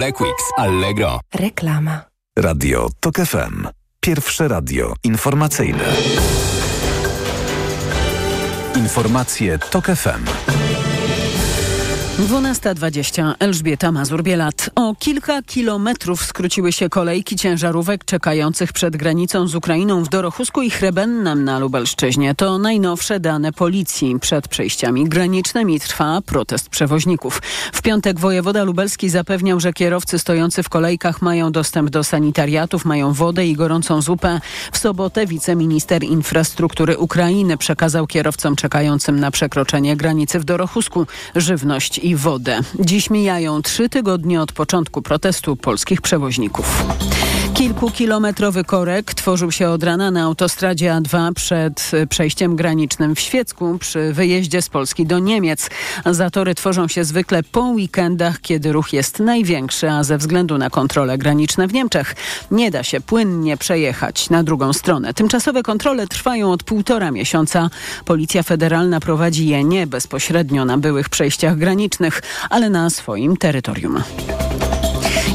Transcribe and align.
Blackweeks, 0.00 0.44
Allegro. 0.56 1.20
Reklama. 1.34 2.04
Radio 2.38 2.88
TOK 3.00 3.16
FM. 3.16 3.66
Pierwsze 4.00 4.48
radio 4.48 4.92
informacyjne. 5.04 5.84
Informacje 8.76 9.58
TOK 9.58 9.86
FM. 9.86 10.24
12.20 12.20 13.34
Elżbieta 13.38 13.92
Mazur-Bielat. 13.92 14.70
O 14.74 14.94
kilka 14.98 15.42
kilometrów 15.42 16.24
skróciły 16.24 16.72
się 16.72 16.88
kolejki 16.88 17.36
ciężarówek 17.36 18.04
czekających 18.04 18.72
przed 18.72 18.96
granicą 18.96 19.48
z 19.48 19.54
Ukrainą 19.54 20.04
w 20.04 20.08
Dorochusku 20.08 20.62
i 20.62 20.70
Chrebennem 20.70 21.44
na 21.44 21.58
Lubelszczyźnie. 21.58 22.34
To 22.34 22.58
najnowsze 22.58 23.20
dane 23.20 23.52
policji. 23.52 24.20
Przed 24.20 24.48
przejściami 24.48 25.08
granicznymi 25.08 25.80
trwa 25.80 26.20
protest 26.26 26.68
przewoźników. 26.68 27.42
W 27.72 27.82
piątek 27.82 28.20
wojewoda 28.20 28.64
lubelski 28.64 29.08
zapewniał, 29.08 29.60
że 29.60 29.72
kierowcy 29.72 30.18
stojący 30.18 30.62
w 30.62 30.68
kolejkach 30.68 31.22
mają 31.22 31.52
dostęp 31.52 31.90
do 31.90 32.04
sanitariatów, 32.04 32.84
mają 32.84 33.12
wodę 33.12 33.46
i 33.46 33.54
gorącą 33.54 34.02
zupę. 34.02 34.40
W 34.72 34.78
sobotę 34.78 35.26
wiceminister 35.26 36.04
infrastruktury 36.04 36.98
Ukrainy 36.98 37.56
przekazał 37.56 38.06
kierowcom 38.06 38.56
czekającym 38.56 39.20
na 39.20 39.30
przekroczenie 39.30 39.96
granicy 39.96 40.40
w 40.40 40.44
Dorochusku 40.44 41.06
żywność 41.36 41.98
i 41.98 42.09
i 42.10 42.16
wodę. 42.16 42.60
Dziś 42.80 43.10
mijają 43.10 43.62
trzy 43.62 43.88
tygodnie 43.88 44.42
od 44.42 44.52
początku 44.52 45.02
protestu 45.02 45.56
polskich 45.56 46.00
przewoźników. 46.00 46.84
Kilkukilometrowy 47.54 48.64
korek 48.64 49.14
tworzył 49.14 49.52
się 49.52 49.68
od 49.68 49.82
rana 49.82 50.10
na 50.10 50.22
autostradzie 50.22 50.90
A2 50.90 51.32
przed 51.32 51.90
przejściem 52.08 52.56
granicznym 52.56 53.14
w 53.14 53.20
Świecku 53.20 53.78
przy 53.78 54.12
wyjeździe 54.12 54.62
z 54.62 54.68
Polski 54.68 55.06
do 55.06 55.18
Niemiec. 55.18 55.70
Zatory 56.06 56.54
tworzą 56.54 56.88
się 56.88 57.04
zwykle 57.04 57.42
po 57.42 57.60
weekendach, 57.60 58.40
kiedy 58.40 58.72
ruch 58.72 58.92
jest 58.92 59.18
największy, 59.18 59.90
a 59.90 60.04
ze 60.04 60.18
względu 60.18 60.58
na 60.58 60.70
kontrole 60.70 61.18
graniczne 61.18 61.68
w 61.68 61.72
Niemczech 61.72 62.14
nie 62.50 62.70
da 62.70 62.82
się 62.82 63.00
płynnie 63.00 63.56
przejechać 63.56 64.30
na 64.30 64.42
drugą 64.42 64.72
stronę. 64.72 65.14
Tymczasowe 65.14 65.62
kontrole 65.62 66.06
trwają 66.06 66.52
od 66.52 66.62
półtora 66.62 67.10
miesiąca. 67.10 67.70
Policja 68.04 68.42
Federalna 68.42 69.00
prowadzi 69.00 69.48
je 69.48 69.64
nie 69.64 69.86
bezpośrednio 69.86 70.64
na 70.64 70.78
byłych 70.78 71.08
przejściach 71.08 71.58
granicznych, 71.58 71.99
ale 72.50 72.70
na 72.70 72.90
swoim 72.90 73.36
terytorium. 73.36 74.02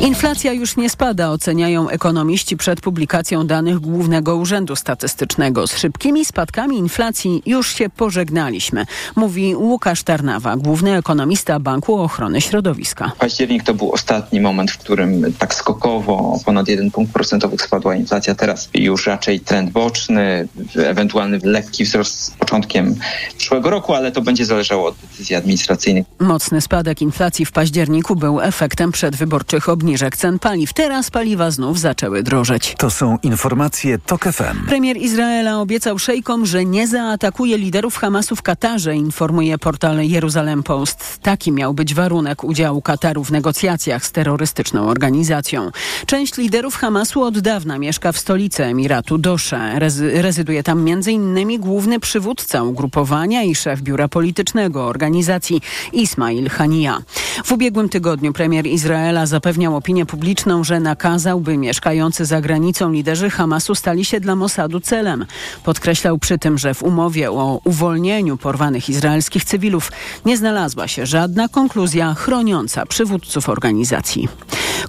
Inflacja 0.02 0.54
już 0.54 0.78
nie 0.78 0.90
spada, 0.90 1.30
oceniają 1.30 1.90
ekonomiści 1.90 2.58
przed 2.58 2.82
publikacją 2.82 3.48
danych 3.48 3.80
Głównego 3.80 4.36
Urzędu 4.36 4.76
Statystycznego. 4.76 5.68
Z 5.68 5.78
szybkimi 5.78 6.26
spadkami 6.26 6.78
inflacji 6.78 7.44
już 7.46 7.76
się 7.76 7.90
pożegnaliśmy, 7.90 8.86
mówi 9.16 9.56
Łukasz 9.56 10.04
Tarnawa, 10.04 10.58
główny 10.58 10.98
ekonomista 10.98 11.60
Banku 11.60 11.96
Ochrony 11.96 12.42
Środowiska. 12.42 13.12
Październik 13.20 13.64
to 13.64 13.74
był 13.74 13.92
ostatni 13.92 14.42
moment, 14.42 14.72
w 14.72 14.78
którym 14.78 15.34
tak 15.34 15.54
skokowo 15.54 16.40
ponad 16.46 16.68
jeden 16.68 16.92
punkt 16.92 17.14
procentowy 17.14 17.58
spadła 17.58 17.96
inflacja. 17.96 18.36
Teraz 18.36 18.70
już 18.74 19.08
raczej 19.08 19.40
trend 19.40 19.72
boczny, 19.72 20.48
ewentualny 20.76 21.40
lekki 21.44 21.84
wzrost 21.84 22.20
z 22.20 22.32
początkiem 22.32 22.96
przyszłego 23.38 23.70
roku, 23.70 23.94
ale 23.94 24.12
to 24.12 24.22
będzie 24.22 24.46
zależało 24.46 24.88
od 24.88 24.96
decyzji 24.96 25.36
administracyjnych. 25.36 26.06
Mocny 26.20 26.62
spadek 26.62 27.02
inflacji 27.02 27.46
w 27.46 27.52
październiku 27.52 28.16
był 28.16 28.42
efektem 28.42 28.92
przedwyborczych 28.92 29.70
obniżek 29.70 29.85
obniżek 29.86 30.18
cen 30.18 30.40
paliw. 30.40 30.74
Teraz 30.74 31.12
paliwa 31.12 31.52
znów 31.52 31.80
zaczęły 31.80 32.24
drożeć. 32.24 32.76
To 32.78 32.90
są 32.90 33.18
informacje 33.24 33.98
TOK 33.98 34.24
FM. 34.24 34.66
Premier 34.68 34.98
Izraela 34.98 35.60
obiecał 35.60 36.00
szejkom, 36.00 36.46
że 36.46 36.66
nie 36.66 36.88
zaatakuje 36.88 37.58
liderów 37.58 37.98
Hamasu 37.98 38.36
w 38.36 38.42
Katarze, 38.42 38.96
informuje 38.96 39.58
portal 39.58 40.02
Jeruzalem 40.02 40.64
Post. 40.64 41.20
Taki 41.22 41.52
miał 41.52 41.74
być 41.74 41.94
warunek 41.94 42.44
udziału 42.44 42.82
Kataru 42.82 43.24
w 43.24 43.32
negocjacjach 43.32 44.06
z 44.06 44.12
terrorystyczną 44.12 44.88
organizacją. 44.88 45.72
Część 46.06 46.38
liderów 46.38 46.76
Hamasu 46.76 47.24
od 47.24 47.40
dawna 47.40 47.80
mieszka 47.80 48.12
w 48.12 48.18
stolicy 48.18 48.64
Emiratu 48.64 49.18
Dosze. 49.18 49.80
Rezy 49.80 50.22
rezyduje 50.22 50.64
tam 50.64 50.88
m.in. 50.88 51.60
główny 51.60 52.00
przywódca 52.00 52.64
ugrupowania 52.64 53.44
i 53.44 53.56
szef 53.56 53.82
biura 53.82 54.08
politycznego 54.08 54.86
organizacji 54.86 55.62
Ismail 55.94 56.50
Hania. 56.50 57.02
W 57.46 57.52
ubiegłym 57.52 57.90
tygodniu 57.90 58.34
premier 58.34 58.68
Izraela 58.68 59.26
zapewniał 59.26 59.75
opinię 59.76 60.06
publiczną, 60.06 60.64
że 60.64 60.80
nakazał, 60.80 61.40
by 61.40 61.58
mieszkający 61.58 62.26
za 62.26 62.42
granicą 62.42 62.92
liderzy 62.92 63.30
Hamasu 63.30 63.76
stali 63.76 64.06
się 64.06 64.20
dla 64.20 64.36
Mossadu 64.36 64.80
celem. 64.80 65.26
Podkreślał 65.64 66.18
przy 66.18 66.38
tym, 66.38 66.58
że 66.58 66.74
w 66.74 66.84
umowie 66.84 67.32
o 67.32 67.62
uwolnieniu 67.64 68.38
porwanych 68.38 68.90
izraelskich 68.90 69.46
cywilów 69.46 69.92
nie 70.26 70.38
znalazła 70.38 70.88
się 70.88 71.06
żadna 71.06 71.48
konkluzja 71.48 72.14
chroniąca 72.14 72.86
przywódców 72.86 73.50
organizacji. 73.50 74.28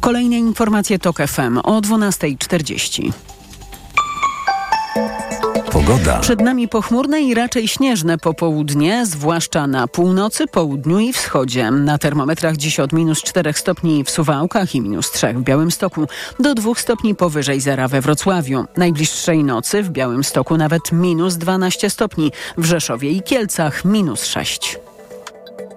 Kolejne 0.00 0.38
informacje 0.38 0.98
TOK 0.98 1.18
FM 1.26 1.58
o 1.58 1.80
12.40. 1.80 3.35
Pogoda. 5.76 6.18
Przed 6.18 6.40
nami 6.40 6.68
pochmurne 6.68 7.22
i 7.22 7.34
raczej 7.34 7.68
śnieżne 7.68 8.18
popołudnie, 8.18 9.06
zwłaszcza 9.06 9.66
na 9.66 9.88
północy, 9.88 10.46
południu 10.46 10.98
i 10.98 11.12
wschodzie. 11.12 11.70
Na 11.70 11.98
termometrach 11.98 12.56
dziś 12.56 12.80
od 12.80 12.92
minus 12.92 13.22
4 13.22 13.52
stopni 13.52 14.04
w 14.04 14.10
Suwałkach 14.10 14.74
i 14.74 14.80
minus 14.80 15.10
3 15.10 15.34
w 15.34 15.42
Białymstoku 15.42 16.06
do 16.40 16.54
2 16.54 16.74
stopni 16.74 17.14
powyżej 17.14 17.60
zera 17.60 17.88
we 17.88 18.00
Wrocławiu. 18.00 18.64
Najbliższej 18.76 19.44
nocy 19.44 19.82
w 19.82 19.90
Białymstoku 19.90 20.56
nawet 20.56 20.92
minus 20.92 21.36
12 21.36 21.90
stopni, 21.90 22.32
w 22.58 22.64
Rzeszowie 22.64 23.10
i 23.10 23.22
Kielcach 23.22 23.84
minus 23.84 24.24
6. 24.24 24.78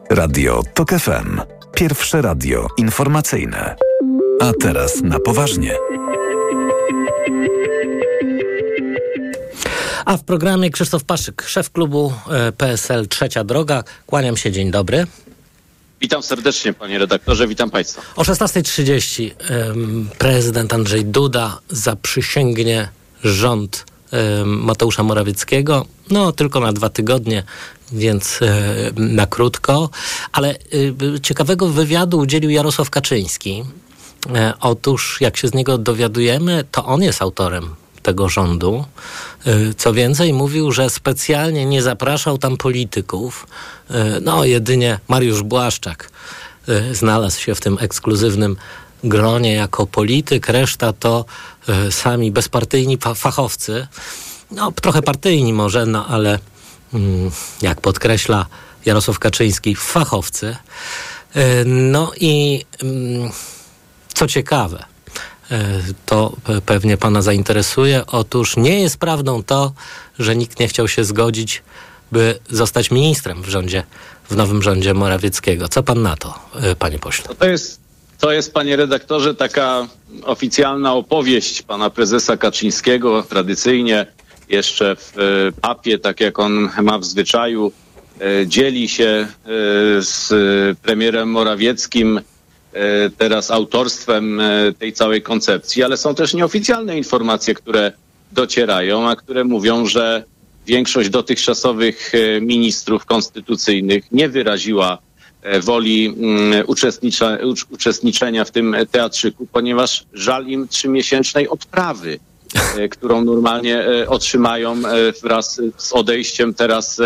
Radio 0.10 0.62
TOK 0.74 0.90
FM. 0.90 1.42
Pierwsze 1.76 2.22
radio 2.22 2.68
informacyjne. 2.78 3.76
A 4.42 4.52
teraz 4.62 5.02
na 5.02 5.20
poważnie. 5.20 5.76
A 10.10 10.18
w 10.18 10.24
programie 10.24 10.70
Krzysztof 10.70 11.04
Paszyk, 11.04 11.44
szef 11.48 11.72
klubu 11.72 12.14
e, 12.30 12.52
PSL 12.52 13.08
Trzecia 13.08 13.44
Droga. 13.44 13.84
Kłaniam 14.08 14.38
się, 14.38 14.52
dzień 14.52 14.72
dobry. 14.72 15.08
Witam 16.02 16.24
serdecznie, 16.24 16.74
panie 16.74 17.00
redaktorze, 17.00 17.48
witam 17.48 17.70
państwa. 17.70 18.02
O 18.16 18.22
16.30 18.22 19.32
prezydent 20.18 20.74
Andrzej 20.74 21.06
Duda 21.06 21.60
zaprzysięgnie 21.70 22.90
rząd 23.24 23.86
Mateusza 24.46 25.04
Morawieckiego. 25.04 25.86
No, 26.10 26.32
tylko 26.32 26.60
na 26.60 26.74
dwa 26.74 26.90
tygodnie, 26.90 27.44
więc 27.92 28.40
e, 28.42 28.92
na 28.96 29.26
krótko. 29.26 29.90
Ale 30.32 30.50
e, 30.50 31.20
ciekawego 31.22 31.68
wywiadu 31.68 32.18
udzielił 32.20 32.50
Jarosław 32.50 32.90
Kaczyński. 32.90 33.64
Otóż, 34.62 35.18
jak 35.22 35.38
się 35.38 35.48
z 35.48 35.54
niego 35.54 35.78
dowiadujemy, 35.78 36.64
to 36.72 36.86
on 36.86 37.04
jest 37.04 37.22
autorem 37.22 37.76
tego 38.10 38.30
rządu. 38.30 38.86
Y, 39.48 39.74
co 39.74 39.94
więcej, 39.94 40.34
mówił, 40.34 40.72
że 40.72 40.90
specjalnie 40.90 41.66
nie 41.66 41.82
zapraszał 41.82 42.38
tam 42.38 42.58
polityków. 42.58 43.48
Y, 43.92 43.94
no, 44.22 44.46
jedynie 44.46 45.00
Mariusz 45.08 45.44
Błaszczak 45.44 46.10
y, 46.70 46.96
znalazł 46.96 47.40
się 47.40 47.56
w 47.56 47.62
tym 47.62 47.78
ekskluzywnym 47.82 48.56
gronie 49.04 49.54
jako 49.54 49.88
polityk, 49.88 50.48
reszta 50.48 50.94
to 50.94 51.26
sami 51.90 52.32
bezpartyjni 52.32 52.98
fachowcy. 53.16 53.88
No, 54.52 54.72
trochę 54.72 55.02
partyjni 55.02 55.54
może, 55.54 55.86
no 55.86 56.08
ale 56.08 56.40
mm, 56.94 57.32
jak 57.62 57.82
podkreśla 57.82 58.46
Jarosław 58.86 59.20
Kaczyński, 59.20 59.76
fachowcy. 59.76 60.56
No 61.66 62.12
i 62.20 62.66
mm, 62.84 63.32
co 64.14 64.28
ciekawe, 64.28 64.86
to 66.06 66.36
pewnie 66.66 66.98
Pana 66.98 67.22
zainteresuje. 67.22 68.04
Otóż 68.08 68.58
nie 68.58 68.82
jest 68.82 68.98
prawdą 68.98 69.44
to, 69.44 69.74
że 70.20 70.36
nikt 70.36 70.60
nie 70.60 70.68
chciał 70.68 70.88
się 70.88 71.04
zgodzić, 71.04 71.64
by 72.12 72.40
zostać 72.50 72.92
ministrem 72.92 73.42
w 73.42 73.50
rządzie, 73.50 73.84
w 74.30 74.36
nowym 74.36 74.62
rządzie 74.62 74.94
Morawieckiego. 74.94 75.68
Co 75.68 75.84
Pan 75.84 76.02
na 76.02 76.16
to, 76.16 76.34
e, 76.62 76.76
Panie 76.76 77.00
Pośle? 77.00 77.36
To 77.36 77.48
jest, 77.48 77.80
to 78.20 78.32
jest 78.32 78.54
Panie 78.54 78.76
Redaktorze, 78.76 79.36
taka 79.36 79.88
oficjalna 80.24 80.94
opowieść 80.94 81.62
Pana 81.62 81.90
Prezesa 81.90 82.38
Kaczyńskiego. 82.38 83.24
Tradycyjnie 83.24 84.06
jeszcze 84.50 84.96
w 84.96 85.14
e, 85.18 85.62
papie, 85.62 86.00
tak 86.00 86.20
jak 86.20 86.40
on 86.40 86.70
ma 86.82 87.00
w 87.00 87.06
zwyczaju, 87.06 87.72
dzieli 88.46 88.90
się 88.90 89.28
z 90.00 90.30
premierem 90.82 91.30
Morawieckim 91.32 92.20
E, 92.20 92.39
teraz 93.18 93.52
autorstwem 93.52 94.40
e, 94.40 94.74
tej 94.80 94.94
całej 94.94 95.22
koncepcji, 95.22 95.84
ale 95.84 95.98
są 95.98 96.16
też 96.16 96.34
nieoficjalne 96.34 96.98
informacje, 96.98 97.54
które 97.54 97.92
docierają, 98.32 99.10
a 99.10 99.16
które 99.16 99.44
mówią, 99.44 99.86
że 99.86 100.24
większość 100.68 101.10
dotychczasowych 101.10 102.12
e, 102.16 102.42
ministrów 102.42 103.06
konstytucyjnych 103.06 104.12
nie 104.12 104.30
wyraziła 104.30 104.98
woli 105.62 106.08
mm, 106.08 106.66
uczestniczenia 107.70 108.46
w 108.46 108.52
tym 108.52 108.76
teatrzyku, 108.92 109.48
ponieważ 109.52 110.06
żal 110.14 110.48
im 110.48 110.68
trzymiesięcznej 110.68 111.50
odprawy, 111.50 112.20
którą 112.92 113.26
normalnie 113.26 113.86
otrzymają 114.08 114.82
wraz 115.24 115.62
z 115.78 115.94
odejściem 115.94 116.54
teraz 116.54 117.02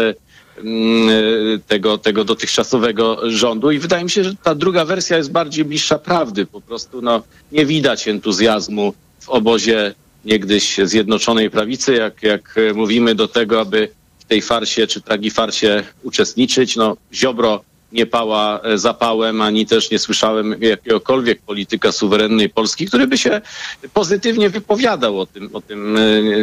tego, 1.68 1.98
tego 1.98 2.24
dotychczasowego 2.24 3.30
rządu 3.32 3.72
i 3.72 3.80
wydaje 3.80 4.04
mi 4.04 4.10
się, 4.10 4.24
że 4.24 4.36
ta 4.44 4.56
druga 4.56 4.86
wersja 4.86 5.18
jest 5.18 5.32
bardziej 5.32 5.66
bliższa 5.66 6.00
prawdy. 6.00 6.46
Po 6.46 6.62
prostu 6.62 7.02
no, 7.02 7.24
nie 7.52 7.66
widać 7.66 8.08
entuzjazmu 8.08 8.94
w 9.20 9.30
obozie 9.30 9.94
niegdyś 10.26 10.78
Zjednoczonej 10.84 11.50
Prawicy, 11.50 11.94
jak, 11.94 12.24
jak 12.24 12.56
mówimy 12.76 13.16
do 13.16 13.28
tego, 13.28 13.62
aby 13.62 13.90
w 14.20 14.26
tej 14.26 14.42
farsie 14.42 14.88
czy 14.88 15.02
farsie 15.32 15.84
uczestniczyć. 16.04 16.76
No, 16.76 16.98
Ziobro 17.14 17.64
nie 17.94 18.06
pała 18.06 18.60
e, 18.62 18.78
zapałem, 18.78 19.42
ani 19.42 19.66
też 19.66 19.92
nie 19.92 20.00
słyszałem 20.00 20.56
jakiegokolwiek 20.62 21.42
polityka 21.42 21.92
suwerennej 21.92 22.50
Polski, 22.50 22.86
który 22.86 23.08
by 23.08 23.18
się 23.18 23.42
pozytywnie 23.94 24.50
wypowiadał 24.50 25.20
o 25.20 25.26
tym, 25.26 25.50
o 25.54 25.62
tym 25.62 25.98
e, 25.98 26.02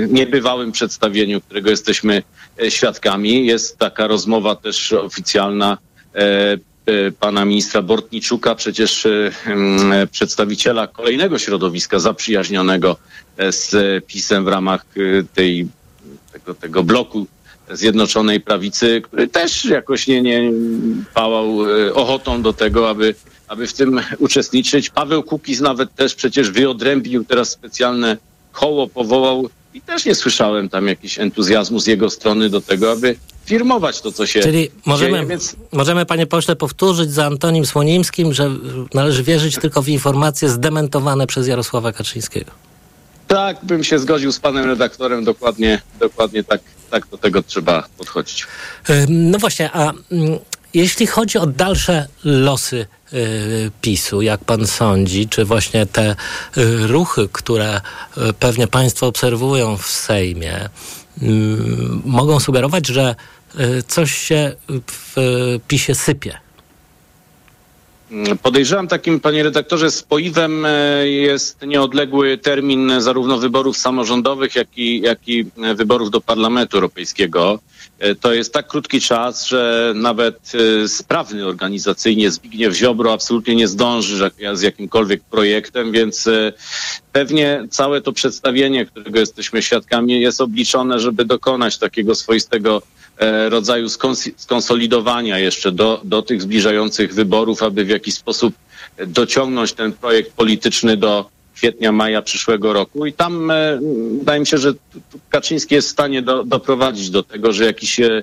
niebywałym 0.09 0.73
przedstawieniu, 0.73 1.41
którego 1.41 1.71
jesteśmy 1.71 2.23
e, 2.63 2.71
świadkami. 2.71 3.47
Jest 3.47 3.79
taka 3.79 4.07
rozmowa 4.07 4.57
też 4.57 4.93
oficjalna 4.93 5.79
pana 7.21 7.45
ministra 7.45 7.83
Bortniczuka, 7.83 8.55
przecież 8.55 9.07
przedstawiciela 10.11 10.87
kolejnego 10.87 11.39
środowiska 11.39 11.99
zaprzyjaźnionego 11.99 12.97
z 13.51 14.05
PiSem 14.07 14.45
w 14.45 14.49
ramach 14.49 14.85
tej, 15.35 15.69
tego, 16.33 16.55
tego 16.55 16.83
bloku 16.83 17.27
Zjednoczonej 17.73 18.41
Prawicy, 18.41 19.01
który 19.05 19.29
też 19.29 19.65
jakoś 19.65 20.07
nie, 20.07 20.23
nie 20.23 20.53
pałał 21.15 21.71
e, 21.71 21.95
ochotą 21.95 22.43
do 22.43 22.53
tego, 22.53 22.89
aby, 22.89 23.15
aby 23.49 23.67
w 23.67 23.73
tym 23.73 24.01
uczestniczyć. 24.19 24.91
Paweł 24.91 25.23
Kukiz 25.23 25.61
nawet 25.61 25.95
też 25.95 26.15
przecież 26.15 26.51
wyodrębnił 26.51 27.25
teraz 27.25 27.51
specjalne 27.51 28.17
koło, 28.53 28.89
powołał 28.89 29.49
i 29.75 29.81
też 29.81 30.05
nie 30.05 30.15
słyszałem 30.15 30.69
tam 30.69 30.87
jakiś 30.87 31.19
entuzjazmu 31.19 31.81
z 31.81 31.87
jego 31.87 32.11
strony 32.11 32.49
do 32.49 32.61
tego, 32.61 32.93
aby 32.93 33.17
firmować 33.45 34.01
to, 34.01 34.13
co 34.13 34.27
się 34.27 34.41
Czyli 34.41 34.71
możemy, 34.87 35.13
dzieje, 35.13 35.27
więc... 35.27 35.57
możemy, 35.73 36.07
panie 36.07 36.27
pośle, 36.27 36.57
powtórzyć 36.57 37.13
za 37.13 37.27
Antonim 37.27 37.67
Słonimskim, 37.67 38.33
że 38.33 38.51
należy 38.95 39.23
wierzyć 39.23 39.59
tylko 39.59 39.83
w 39.83 39.89
informacje 39.89 40.49
zdementowane 40.49 41.27
przez 41.27 41.49
Jarosława 41.49 41.93
Kaczyńskiego. 41.93 42.51
Tak, 43.31 43.57
bym 43.63 43.85
się 43.85 43.99
zgodził 43.99 44.33
z 44.33 44.41
panem 44.41 44.65
redaktorem, 44.65 45.25
dokładnie, 45.25 45.83
dokładnie 46.01 46.45
tak, 46.45 46.61
tak 46.91 47.07
do 47.07 47.19
tego 47.19 47.43
trzeba 47.43 47.89
podchodzić. 47.99 48.47
No 49.09 49.39
właśnie, 49.39 49.71
a 49.73 49.93
mm, 50.13 50.39
jeśli 50.75 51.07
chodzi 51.07 51.39
o 51.39 51.47
dalsze 51.47 52.09
losy 52.25 52.87
y, 53.13 53.71
PiSu, 53.81 54.23
jak 54.23 54.45
pan 54.45 54.67
sądzi, 54.67 55.29
czy 55.29 55.45
właśnie 55.45 55.87
te 55.87 56.11
y, 56.11 56.87
ruchy, 56.87 57.29
które 57.33 57.81
pewnie 58.39 58.67
państwo 58.67 59.07
obserwują 59.07 59.77
w 59.77 59.87
Sejmie, 59.87 60.69
mogą 62.05 62.41
sugerować, 62.41 62.87
że 62.87 63.15
coś 63.89 64.15
się 64.19 64.53
w 64.87 65.17
PiSie 65.69 65.95
sypie? 65.95 66.39
Podejrzewam 68.43 68.89
takim, 68.89 69.21
panie 69.21 69.43
redaktorze, 69.43 69.91
spoiwem 69.91 70.67
e, 70.67 71.09
jest 71.09 71.63
nieodległy 71.67 72.39
termin 72.39 72.93
zarówno 72.99 73.39
wyborów 73.39 73.77
samorządowych, 73.77 74.55
jak 74.55 74.79
i, 74.79 75.01
jak 75.01 75.29
i 75.29 75.47
wyborów 75.75 76.11
do 76.11 76.21
Parlamentu 76.21 76.77
Europejskiego. 76.77 77.59
E, 77.99 78.15
to 78.15 78.33
jest 78.35 78.53
tak 78.53 78.67
krótki 78.69 79.01
czas, 79.01 79.47
że 79.47 79.93
nawet 79.97 80.53
e, 80.85 80.89
sprawny 80.89 81.47
organizacyjnie 81.47 82.31
Zbigniew 82.31 82.75
Ziobro 82.75 83.13
absolutnie 83.13 83.57
nie 83.57 83.69
zdąży 83.69 84.31
z 84.53 84.63
jakimkolwiek 84.63 85.23
projektem, 85.31 85.93
więc 85.93 86.29
pewnie 87.13 87.67
całe 87.71 88.01
to 88.01 88.13
przedstawienie, 88.13 88.87
którego 88.87 89.21
jesteśmy 89.21 89.63
świadkami, 89.63 90.21
jest 90.21 90.41
obliczone, 90.41 91.01
żeby 91.01 91.25
dokonać 91.25 91.79
takiego 91.79 92.15
swoistego 92.15 92.83
E, 92.83 93.00
rodzaju 93.49 93.89
skonsolidowania 94.37 95.39
jeszcze 95.39 95.73
do, 95.73 96.01
do 96.05 96.23
tych 96.23 96.43
zbliżających 96.43 97.15
wyborów, 97.15 97.63
aby 97.63 97.85
w 97.85 97.89
jakiś 97.89 98.15
sposób 98.15 98.55
dociągnąć 99.07 99.73
ten 99.73 99.93
projekt 99.93 100.33
polityczny 100.33 100.97
do 100.97 101.31
kwietnia, 101.55 101.93
maja 101.93 102.23
przyszłego 102.23 102.73
roku. 102.73 103.07
I 103.07 103.13
tam 103.13 103.51
e, 103.51 103.81
wydaje 104.19 104.41
mi 104.41 104.47
się, 104.47 104.59
że 104.59 104.73
Kaczyński 105.31 105.75
jest 105.75 105.89
w 105.89 105.91
stanie 105.91 106.23
do, 106.23 106.45
doprowadzić 106.45 107.11
do 107.11 107.23
tego, 107.23 107.53
że 107.53 107.65
jakiś 107.65 108.01
e, 108.01 108.23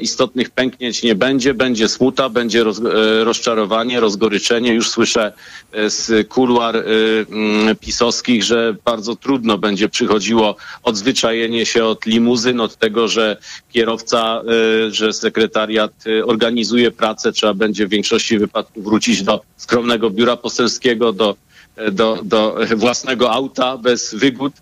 istotnych 0.00 0.50
pęknięć 0.50 1.02
nie 1.02 1.14
będzie, 1.14 1.54
będzie 1.54 1.88
smuta, 1.88 2.28
będzie 2.28 2.64
roz, 2.64 2.78
e, 2.78 3.24
rozczarowanie, 3.24 4.00
rozgoryczenie. 4.00 4.74
Już 4.74 4.90
słyszę 4.90 5.32
e, 5.72 5.90
z 5.90 6.28
kuluar 6.28 6.84
pisowskich, 7.80 8.44
że 8.44 8.76
bardzo 8.84 9.16
trudno 9.16 9.58
będzie 9.58 9.88
przychodziło 9.88 10.56
odzwyczajenie 10.82 11.66
się 11.66 11.84
od 11.84 12.06
limuzyn, 12.06 12.60
od 12.60 12.76
tego, 12.76 13.08
że 13.08 13.36
kierowca, 13.72 14.42
że 14.88 15.12
sekretariat 15.12 16.04
organizuje 16.24 16.90
pracę, 16.90 17.32
trzeba 17.32 17.54
będzie 17.54 17.86
w 17.86 17.90
większości 17.90 18.38
wypadków 18.38 18.84
wrócić 18.84 19.22
do 19.22 19.40
skromnego 19.56 20.10
biura 20.10 20.36
poselskiego, 20.36 21.12
do, 21.12 21.36
do, 21.92 22.18
do 22.22 22.56
własnego 22.76 23.32
auta 23.32 23.78
bez 23.78 24.14
wygód. 24.14 24.52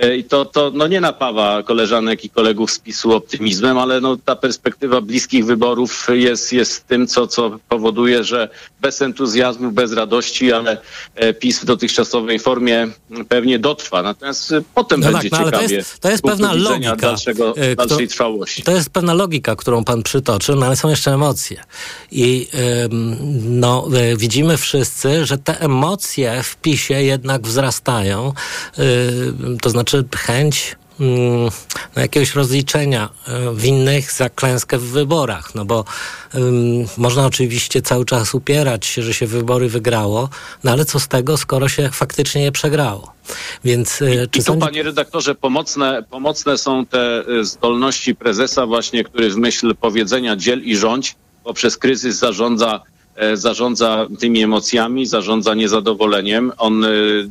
E, 0.00 0.16
I 0.16 0.24
to, 0.24 0.44
to 0.44 0.70
no 0.74 0.86
nie 0.86 1.00
napawa 1.00 1.62
koleżanek 1.62 2.24
i 2.24 2.30
kolegów 2.30 2.70
z 2.70 2.78
PiSu 2.78 3.12
optymizmem, 3.12 3.78
ale 3.78 4.00
no 4.00 4.16
ta 4.24 4.36
perspektywa 4.36 5.00
bliskich 5.00 5.46
wyborów 5.46 6.08
jest, 6.12 6.52
jest 6.52 6.86
tym, 6.86 7.06
co, 7.06 7.26
co 7.26 7.58
powoduje, 7.68 8.24
że 8.24 8.48
bez 8.80 9.02
entuzjazmu, 9.02 9.70
bez 9.70 9.92
radości, 9.92 10.52
ale 10.52 10.78
e, 11.14 11.34
PiS 11.34 11.60
w 11.60 11.64
dotychczasowej 11.64 12.38
formie 12.38 12.88
pewnie 13.28 13.58
dotrwa. 13.58 14.02
Natomiast 14.02 14.52
e, 14.52 14.62
potem 14.74 15.00
no 15.00 15.12
będzie 15.12 15.30
tak, 15.30 15.40
no, 15.40 15.46
ciekawie. 15.46 15.68
To 15.68 15.74
jest, 15.74 15.98
to 15.98 16.10
jest 16.10 16.22
pewna 16.22 16.52
logika. 16.52 16.96
Dalszego, 16.96 17.54
dalszej 17.76 18.08
trwałości. 18.08 18.62
To 18.62 18.72
jest 18.72 18.90
pewna 18.90 19.14
logika, 19.14 19.56
którą 19.56 19.84
pan 19.84 20.02
przytoczył, 20.02 20.56
no 20.56 20.66
ale 20.66 20.76
są 20.76 20.88
jeszcze 20.88 21.12
emocje. 21.12 21.62
I 22.10 22.48
no, 23.42 23.88
widzimy 24.16 24.56
wszyscy, 24.56 25.26
że 25.26 25.38
te 25.38 25.60
emocje 25.60 26.42
w 26.42 26.56
PiSie 26.56 27.02
jednak 27.02 27.42
wzrastają. 27.42 28.32
To 29.62 29.70
znaczy 29.70 29.89
znaczy 29.90 30.16
chęć 30.16 30.76
mm, 31.00 31.50
jakiegoś 31.96 32.34
rozliczenia 32.34 33.08
e, 33.28 33.54
winnych 33.54 34.12
za 34.12 34.28
klęskę 34.28 34.78
w 34.78 34.84
wyborach. 34.84 35.54
No 35.54 35.64
bo 35.64 35.84
um, 36.34 36.44
można 36.96 37.26
oczywiście 37.26 37.82
cały 37.82 38.04
czas 38.04 38.34
upierać 38.34 38.86
się, 38.86 39.02
że 39.02 39.14
się 39.14 39.26
wybory 39.26 39.68
wygrało, 39.68 40.28
no 40.64 40.72
ale 40.72 40.84
co 40.84 41.00
z 41.00 41.08
tego, 41.08 41.36
skoro 41.36 41.68
się 41.68 41.90
faktycznie 41.92 42.42
je 42.42 42.52
przegrało. 42.52 43.12
Więc, 43.64 44.02
e, 44.02 44.14
I, 44.14 44.16
czy 44.16 44.24
i 44.24 44.28
tu, 44.28 44.42
sądzi... 44.42 44.66
panie 44.66 44.82
redaktorze, 44.82 45.34
pomocne, 45.34 46.04
pomocne 46.10 46.58
są 46.58 46.86
te 46.86 47.24
e, 47.40 47.44
zdolności 47.44 48.14
prezesa 48.14 48.66
właśnie, 48.66 49.04
który 49.04 49.30
w 49.30 49.36
myśl 49.36 49.74
powiedzenia 49.80 50.36
dziel 50.36 50.62
i 50.62 50.76
rządź 50.76 51.14
poprzez 51.44 51.76
kryzys 51.76 52.16
zarządza 52.16 52.80
zarządza 53.34 54.06
tymi 54.18 54.42
emocjami, 54.42 55.06
zarządza 55.06 55.54
niezadowoleniem. 55.54 56.52
On, 56.58 56.84
e, 56.84 56.88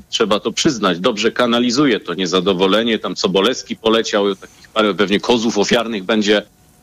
trzeba 0.09 0.39
to 0.39 0.51
przyznać, 0.51 0.99
dobrze 0.99 1.31
kanalizuje 1.31 1.99
to 1.99 2.13
niezadowolenie. 2.13 2.99
Tam 2.99 3.17
Sobolewski 3.17 3.75
poleciał, 3.75 4.35
takich 4.35 4.69
parę 4.69 4.93
pewnie 4.93 5.19
kozów 5.19 5.57
ofiarnych 5.57 6.03
będzie, 6.03 6.41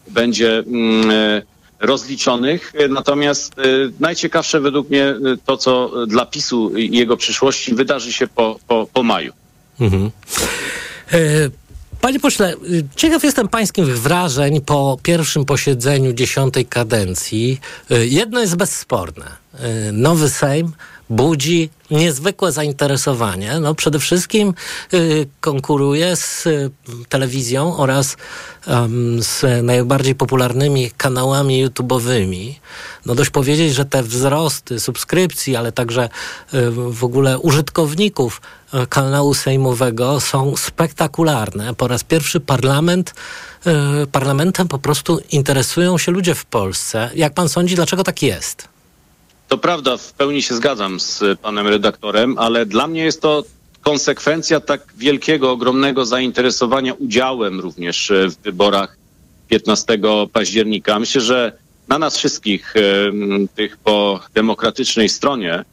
będzie 0.08 0.58
mm, 0.58 1.10
e, 1.10 1.42
rozliczonych. 1.80 2.72
Natomiast 2.88 3.54
najciekawsze 4.00 4.60
według 4.60 4.90
mnie 4.90 5.14
to, 5.46 5.56
co 5.56 5.92
dla 6.06 6.26
PiSu 6.26 6.76
i 6.76 6.96
jego 6.96 7.16
przyszłości 7.16 7.74
wydarzy 7.74 8.12
się 8.12 8.26
po, 8.26 8.58
po, 8.68 8.86
po 8.92 9.02
maju. 9.02 9.32
Mhm. 9.80 10.10
Panie 12.00 12.20
pośle, 12.20 12.54
ciekaw 12.96 13.24
jestem 13.24 13.48
pańskich 13.48 13.98
wrażeń 13.98 14.60
po 14.60 14.98
pierwszym 15.02 15.44
posiedzeniu 15.44 16.12
dziesiątej 16.12 16.66
kadencji. 16.66 17.60
Jedno 17.90 18.40
jest 18.40 18.56
bezsporne. 18.56 19.24
Nowy 19.92 20.28
Sejm 20.28 20.72
budzi 21.10 21.70
niezwykłe 21.90 22.52
zainteresowanie. 22.52 23.60
No 23.60 23.74
przede 23.74 23.98
wszystkim 23.98 24.54
y, 24.94 25.26
konkuruje 25.40 26.16
z 26.16 26.46
y, 26.46 26.70
telewizją 27.08 27.76
oraz 27.76 28.16
um, 28.66 29.22
z 29.22 29.64
najbardziej 29.64 30.14
popularnymi 30.14 30.90
kanałami 30.96 31.66
YouTube'owymi. 31.66 32.54
No 33.06 33.14
dość 33.14 33.30
powiedzieć, 33.30 33.74
że 33.74 33.84
te 33.84 34.02
wzrosty 34.02 34.80
subskrypcji, 34.80 35.56
ale 35.56 35.72
także 35.72 36.08
y, 36.54 36.70
w 36.70 37.04
ogóle 37.04 37.38
użytkowników 37.38 38.40
y, 38.74 38.86
kanału 38.86 39.34
sejmowego 39.34 40.20
są 40.20 40.56
spektakularne. 40.56 41.74
Po 41.74 41.88
raz 41.88 42.04
pierwszy 42.04 42.40
parlament 42.40 43.14
y, 44.02 44.06
parlamentem 44.06 44.68
po 44.68 44.78
prostu 44.78 45.20
interesują 45.30 45.98
się 45.98 46.12
ludzie 46.12 46.34
w 46.34 46.44
Polsce. 46.44 47.10
Jak 47.14 47.34
pan 47.34 47.48
sądzi, 47.48 47.74
dlaczego 47.74 48.04
tak 48.04 48.22
jest? 48.22 48.75
To 49.48 49.58
prawda, 49.58 49.96
w 49.96 50.12
pełni 50.12 50.42
się 50.42 50.54
zgadzam 50.54 51.00
z 51.00 51.40
panem 51.42 51.66
redaktorem, 51.66 52.38
ale 52.38 52.66
dla 52.66 52.86
mnie 52.86 53.04
jest 53.04 53.22
to 53.22 53.44
konsekwencja 53.82 54.60
tak 54.60 54.80
wielkiego, 54.96 55.50
ogromnego 55.50 56.06
zainteresowania 56.06 56.94
udziałem 56.94 57.60
również 57.60 58.12
w 58.28 58.42
wyborach 58.42 58.96
15 59.48 59.98
października. 60.32 60.98
Myślę, 60.98 61.20
że 61.20 61.52
na 61.88 61.98
nas 61.98 62.18
wszystkich, 62.18 62.74
tych 63.54 63.76
po 63.76 64.20
demokratycznej 64.34 65.08
stronie, 65.08 65.64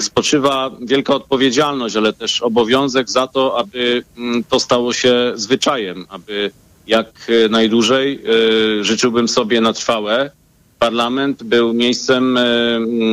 spoczywa 0.00 0.70
wielka 0.82 1.14
odpowiedzialność, 1.14 1.96
ale 1.96 2.12
też 2.12 2.40
obowiązek 2.40 3.10
za 3.10 3.26
to, 3.26 3.58
aby 3.58 4.04
to 4.48 4.60
stało 4.60 4.92
się 4.92 5.32
zwyczajem, 5.34 6.06
aby 6.08 6.50
jak 6.86 7.26
najdłużej. 7.50 8.20
Życzyłbym 8.80 9.28
sobie 9.28 9.60
na 9.60 9.72
trwałe. 9.72 10.30
Parlament 10.80 11.42
był 11.42 11.74
miejscem, 11.74 12.38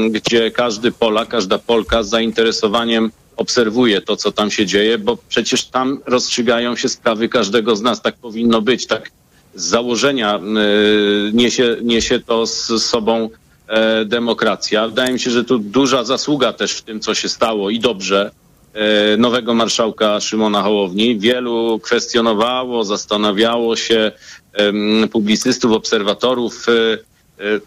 gdzie 0.10 0.52
każdy 0.52 0.92
Polak, 0.92 1.28
każda 1.28 1.60
Polka 1.60 2.04
z 2.04 2.10
zainteresowaniem 2.10 3.12
obserwuje 3.38 4.02
to, 4.02 4.16
co 4.16 4.32
tam 4.32 4.52
się 4.52 4.66
dzieje, 4.66 4.98
bo 4.98 5.18
przecież 5.30 5.66
tam 5.66 6.00
rozstrzygają 6.06 6.76
się 6.76 6.90
sprawy 6.90 7.30
każdego 7.30 7.76
z 7.76 7.82
nas. 7.82 8.02
Tak 8.02 8.16
powinno 8.16 8.62
być. 8.62 8.88
Tak 8.88 9.12
z 9.56 9.64
założenia 9.64 10.40
niesie, 11.34 11.78
niesie 11.84 12.20
to 12.20 12.48
z 12.48 12.84
sobą 12.84 13.30
e, 13.68 14.06
demokracja. 14.06 14.88
Wydaje 14.88 15.14
mi 15.14 15.20
się, 15.20 15.32
że 15.32 15.44
tu 15.44 15.60
duża 15.60 16.04
zasługa 16.04 16.54
też 16.54 16.72
w 16.72 16.82
tym, 16.82 17.00
co 17.00 17.14
się 17.14 17.30
stało 17.30 17.70
i 17.70 17.80
dobrze 17.80 18.32
e, 18.74 19.18
nowego 19.18 19.54
marszałka 19.54 20.20
Szymona 20.20 20.62
Hołowni. 20.62 21.20
Wielu 21.20 21.80
kwestionowało, 21.84 22.84
zastanawiało 22.84 23.76
się 23.76 24.12
e, 24.54 25.08
publicystów, 25.08 25.72
obserwatorów, 25.72 26.66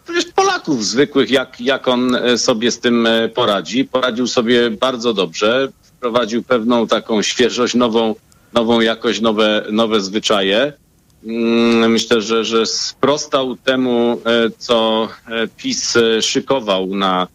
przecież 0.04 0.24
Polaków 0.32 0.86
zwykłych, 0.86 1.30
jak, 1.30 1.60
jak 1.60 1.88
on 1.88 2.16
sobie 2.36 2.70
z 2.70 2.80
tym 2.80 3.08
poradzi. 3.34 3.84
Poradził 3.84 4.26
sobie 4.26 4.70
bardzo 4.70 5.14
dobrze, 5.14 5.68
wprowadził 5.82 6.42
pewną 6.42 6.86
taką 6.86 7.22
świeżość, 7.22 7.74
nową, 7.74 8.14
nową 8.52 8.80
jakość, 8.80 9.20
nowe, 9.20 9.64
nowe 9.70 10.00
zwyczaje. 10.00 10.72
Mm, 11.24 11.90
myślę, 11.90 12.20
że, 12.20 12.44
że 12.44 12.66
sprostał 12.66 13.56
temu, 13.56 14.20
e, 14.24 14.50
co 14.58 15.08
e, 15.28 15.48
PiS 15.56 15.96
e, 15.96 16.22
szykował 16.22 16.86
na 16.86 17.26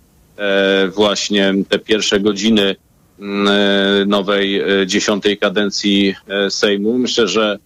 właśnie 0.96 1.54
te 1.70 1.80
pierwsze 1.80 2.20
godziny 2.20 2.76
mm, 3.20 4.10
nowej 4.10 4.62
dziesiątej 4.86 5.38
kadencji 5.38 6.16
Sejmu. 6.50 6.98
Myślę, 6.98 7.28
że 7.28 7.60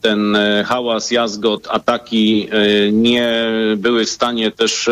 ten 0.00 0.36
hałas, 0.66 1.10
jazgot, 1.10 1.68
ataki 1.70 2.48
nie 2.92 3.46
były 3.76 4.04
w 4.04 4.10
stanie 4.10 4.50
też 4.50 4.90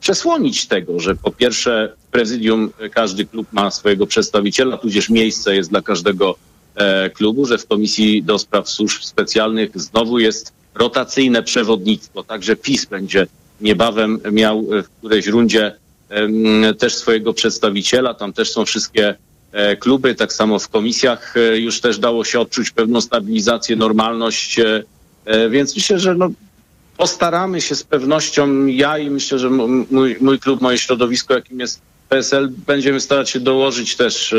przesłonić 0.00 0.66
tego, 0.66 1.00
że 1.00 1.14
po 1.14 1.30
pierwsze 1.30 1.92
w 1.98 2.10
prezydium 2.10 2.70
każdy 2.92 3.26
klub 3.26 3.46
ma 3.52 3.70
swojego 3.70 4.06
przedstawiciela, 4.06 4.76
tudzież 4.76 5.10
miejsce 5.10 5.56
jest 5.56 5.70
dla 5.70 5.82
każdego 5.82 6.36
E, 6.74 7.10
klubu, 7.10 7.46
że 7.46 7.58
w 7.58 7.66
Komisji 7.66 8.22
do 8.22 8.38
Spraw 8.38 8.68
Służb 8.68 9.02
Specjalnych 9.02 9.70
znowu 9.74 10.18
jest 10.18 10.52
rotacyjne 10.74 11.42
przewodnictwo, 11.42 12.22
także 12.22 12.56
PiS 12.56 12.86
będzie 12.86 13.26
niebawem 13.60 14.20
miał 14.32 14.62
w 14.62 14.88
którejś 14.98 15.26
rundzie 15.26 15.74
też 16.78 16.94
swojego 16.94 17.34
przedstawiciela, 17.34 18.14
tam 18.14 18.32
też 18.32 18.52
są 18.52 18.64
wszystkie 18.64 19.08
e, 19.08 19.16
kluby, 19.80 20.14
tak 20.14 20.32
samo 20.32 20.58
w 20.58 20.68
komisjach 20.68 21.36
e, 21.36 21.58
już 21.58 21.80
też 21.80 21.98
dało 21.98 22.24
się 22.24 22.40
odczuć 22.40 22.70
pewną 22.70 23.00
stabilizację, 23.00 23.76
normalność, 23.76 24.60
więc 25.50 25.76
myślę, 25.76 25.98
że 25.98 26.14
no, 26.14 26.30
postaramy 26.96 27.60
się 27.60 27.74
z 27.74 27.84
pewnością, 27.84 28.66
ja 28.66 28.98
i 28.98 29.10
myślę, 29.10 29.38
że 29.38 29.50
mój, 29.50 30.16
mój 30.20 30.38
klub, 30.38 30.60
moje 30.60 30.78
środowisko, 30.78 31.34
jakim 31.34 31.60
jest 31.60 31.80
PSL, 32.08 32.52
będziemy 32.66 33.00
starać 33.00 33.30
się 33.30 33.40
dołożyć 33.40 33.96
też 33.96 34.34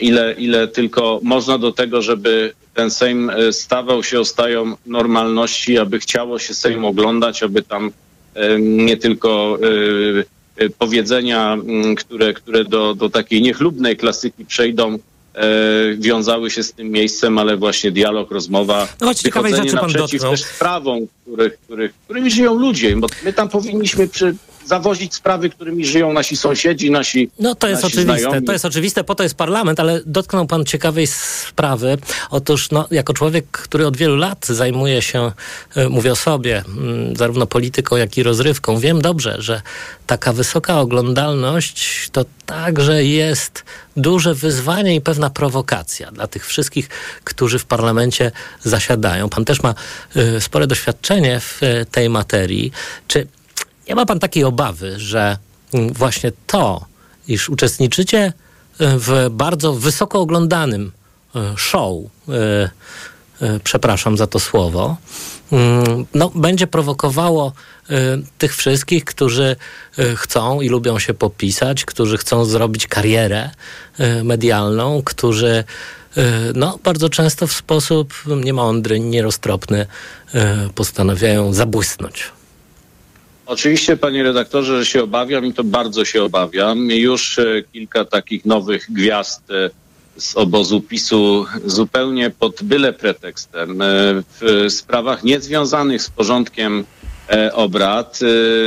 ile, 0.00 0.34
ile 0.38 0.68
tylko 0.68 1.20
można 1.22 1.58
do 1.58 1.72
tego, 1.72 2.02
żeby 2.02 2.52
ten 2.74 2.90
Sejm 2.90 3.30
e, 3.30 3.52
stawał 3.52 4.02
się 4.02 4.20
ostają 4.20 4.76
normalności, 4.86 5.78
aby 5.78 5.98
chciało 5.98 6.38
się 6.38 6.54
Sejm 6.54 6.84
oglądać, 6.84 7.42
aby 7.42 7.62
tam 7.62 7.90
e, 8.34 8.60
nie 8.60 8.96
tylko 8.96 9.58
e, 9.62 10.24
powiedzenia, 10.78 11.52
mm, 11.52 11.94
które, 11.94 12.34
które 12.34 12.64
do, 12.64 12.94
do 12.94 13.10
takiej 13.10 13.42
niechlubnej 13.42 13.96
klasyki 13.96 14.44
przejdą, 14.44 14.98
wiązały 15.98 16.50
się 16.50 16.62
z 16.62 16.72
tym 16.72 16.90
miejscem, 16.90 17.38
ale 17.38 17.56
właśnie 17.56 17.90
dialog, 17.90 18.30
rozmowa, 18.30 18.88
no, 19.00 19.10
wychodzenie 19.24 19.72
naprzeciw 19.72 20.22
też 20.22 20.44
sprawom, 20.44 21.06
których, 21.22 21.58
których, 21.58 21.94
którymi 22.04 22.30
żyją 22.30 22.54
ludzie, 22.54 22.96
bo 22.96 23.06
my 23.24 23.32
tam 23.32 23.48
powinniśmy 23.48 24.08
przy, 24.08 24.36
zawozić 24.68 25.14
sprawy, 25.14 25.50
którymi 25.50 25.86
żyją 25.86 26.12
nasi 26.12 26.36
sąsiedzi, 26.36 26.90
nasi 26.90 27.30
No 27.38 27.54
to 27.54 27.68
jest 27.68 27.84
oczywiste, 27.84 28.18
znajomi. 28.18 28.46
to 28.46 28.52
jest 28.52 28.64
oczywiste, 28.64 29.04
po 29.04 29.14
to 29.14 29.22
jest 29.22 29.34
parlament, 29.34 29.80
ale 29.80 30.00
dotknął 30.06 30.46
pan 30.46 30.64
ciekawej 30.64 31.06
sprawy. 31.06 31.98
Otóż 32.30 32.70
no, 32.70 32.86
jako 32.90 33.14
człowiek, 33.14 33.46
który 33.50 33.86
od 33.86 33.96
wielu 33.96 34.16
lat 34.16 34.46
zajmuje 34.46 35.02
się, 35.02 35.32
e, 35.76 35.88
mówię 35.88 36.12
o 36.12 36.16
sobie, 36.16 36.64
mm, 36.68 37.16
zarówno 37.16 37.46
polityką, 37.46 37.96
jak 37.96 38.18
i 38.18 38.22
rozrywką, 38.22 38.78
wiem 38.78 39.02
dobrze, 39.02 39.36
że 39.38 39.62
taka 40.06 40.32
wysoka 40.32 40.80
oglądalność 40.80 42.08
to 42.12 42.24
także 42.46 43.04
jest 43.04 43.64
duże 43.96 44.34
wyzwanie 44.34 44.94
i 44.94 45.00
pewna 45.00 45.30
prowokacja 45.30 46.12
dla 46.12 46.26
tych 46.26 46.46
wszystkich, 46.46 46.88
którzy 47.24 47.58
w 47.58 47.64
parlamencie 47.64 48.32
zasiadają. 48.62 49.28
Pan 49.28 49.44
też 49.44 49.62
ma 49.62 49.74
y, 50.16 50.40
spore 50.40 50.66
doświadczenie 50.66 51.40
w 51.40 51.62
y, 51.62 51.86
tej 51.90 52.08
materii. 52.10 52.72
Czy 53.08 53.26
nie 53.88 53.94
ma 53.94 54.06
pan 54.06 54.18
takiej 54.20 54.44
obawy, 54.44 55.00
że 55.00 55.38
mm, 55.74 55.92
właśnie 55.92 56.32
to, 56.46 56.84
iż 57.28 57.48
uczestniczycie 57.48 58.18
e, 58.18 58.32
w 58.78 59.28
bardzo 59.30 59.72
wysoko 59.72 60.20
oglądanym 60.20 60.92
e, 61.36 61.54
show, 61.56 61.94
e, 62.28 62.70
przepraszam 63.64 64.16
za 64.16 64.26
to 64.26 64.40
słowo, 64.40 64.96
mm, 65.52 66.06
no, 66.14 66.30
będzie 66.34 66.66
prowokowało 66.66 67.52
tych 68.38 68.56
wszystkich, 68.56 69.04
którzy 69.04 69.56
chcą 70.16 70.60
i 70.60 70.68
lubią 70.68 70.98
się 70.98 71.14
popisać, 71.14 71.84
którzy 71.84 72.18
chcą 72.18 72.44
zrobić 72.44 72.86
karierę 72.86 73.50
medialną, 74.24 75.02
którzy 75.04 75.64
no, 76.54 76.78
bardzo 76.84 77.08
często 77.08 77.46
w 77.46 77.52
sposób 77.52 78.14
niemądry, 78.26 79.00
nieroztropny 79.00 79.86
postanawiają 80.74 81.52
zabłysnąć. 81.52 82.30
Oczywiście, 83.48 83.96
panie 83.96 84.22
redaktorze, 84.22 84.78
że 84.78 84.86
się 84.86 85.02
obawiam 85.02 85.46
i 85.46 85.52
to 85.52 85.64
bardzo 85.64 86.04
się 86.04 86.22
obawiam. 86.22 86.90
Już 86.90 87.38
e, 87.38 87.62
kilka 87.72 88.04
takich 88.04 88.44
nowych 88.44 88.86
gwiazd 88.90 89.50
e, 89.50 89.70
z 90.16 90.36
obozu 90.36 90.80
PiSu 90.80 91.46
zupełnie 91.64 92.30
pod 92.30 92.62
byle 92.62 92.92
pretekstem 92.92 93.82
e, 93.82 93.84
w 94.40 94.66
sprawach 94.68 95.24
niezwiązanych 95.24 96.02
z 96.02 96.10
porządkiem 96.10 96.84
obrad, 97.52 98.20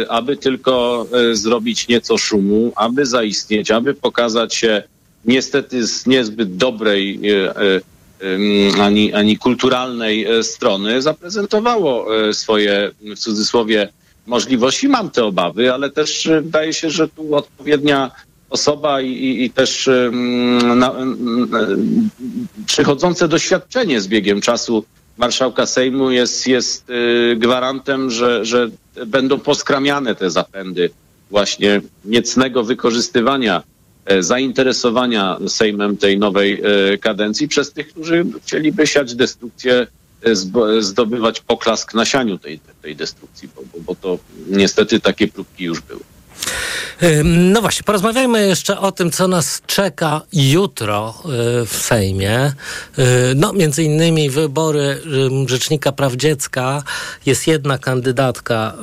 aby 0.09 0.37
tylko 0.37 1.05
zrobić 1.33 1.87
nieco 1.87 2.17
szumu, 2.17 2.73
aby 2.75 3.05
zaistnieć, 3.05 3.71
aby 3.71 3.93
pokazać 3.93 4.55
się 4.55 4.83
niestety 5.25 5.87
z 5.87 6.05
niezbyt 6.05 6.57
dobrej 6.57 7.19
ani, 8.79 9.13
ani 9.13 9.37
kulturalnej 9.37 10.27
strony, 10.43 11.01
zaprezentowało 11.01 12.07
swoje 12.33 12.91
w 13.15 13.19
cudzysłowie 13.19 13.89
możliwości. 14.25 14.89
Mam 14.89 15.09
te 15.09 15.25
obawy, 15.25 15.73
ale 15.73 15.89
też 15.89 16.27
e, 16.27 16.41
wydaje 16.41 16.73
się, 16.73 16.89
że 16.89 17.07
tu 17.07 17.35
odpowiednia 17.35 18.11
osoba 18.49 19.01
i, 19.01 19.09
i, 19.09 19.43
i 19.43 19.49
też 19.49 19.87
um, 19.87 20.79
na, 20.79 20.89
um, 20.89 22.09
przychodzące 22.65 23.27
doświadczenie 23.27 24.01
z 24.01 24.07
biegiem 24.07 24.41
czasu 24.41 24.85
marszałka 25.17 25.65
Sejmu 25.65 26.11
jest, 26.11 26.47
jest 26.47 26.89
y, 26.89 27.35
gwarantem, 27.37 28.09
że, 28.09 28.45
że 28.45 28.69
będą 29.05 29.39
poskramiane 29.39 30.15
te 30.15 30.29
zapędy 30.29 30.89
właśnie 31.29 31.81
niecnego 32.05 32.63
wykorzystywania 32.63 33.63
e, 34.05 34.23
zainteresowania 34.23 35.37
Sejmem 35.47 35.97
tej 35.97 36.17
nowej 36.19 36.61
e, 36.63 36.97
kadencji 36.97 37.47
przez 37.47 37.73
tych, 37.73 37.87
którzy 37.87 38.25
chcieliby 38.43 38.87
siać 38.87 39.15
destrukcję 39.15 39.87
zdobywać 40.79 41.41
poklask 41.41 41.93
na 41.93 42.05
sianiu 42.05 42.37
tej, 42.37 42.59
tej 42.81 42.95
destrukcji, 42.95 43.49
bo, 43.55 43.61
bo, 43.73 43.79
bo 43.79 43.95
to 43.95 44.17
niestety 44.47 44.99
takie 44.99 45.27
próbki 45.27 45.63
już 45.63 45.81
były. 45.81 46.01
No 47.23 47.61
właśnie, 47.61 47.83
porozmawiajmy 47.83 48.47
jeszcze 48.47 48.79
o 48.79 48.91
tym, 48.91 49.11
co 49.11 49.27
nas 49.27 49.61
czeka 49.67 50.21
jutro 50.33 51.13
y, 51.25 51.65
w 51.65 51.73
Sejmie. 51.75 52.45
Y, 52.45 52.53
no, 53.35 53.53
między 53.53 53.83
innymi 53.83 54.29
wybory 54.29 55.01
Rzecznika 55.45 55.91
Praw 55.91 56.13
Dziecka. 56.13 56.83
Jest 57.25 57.47
jedna 57.47 57.77
kandydatka 57.77 58.73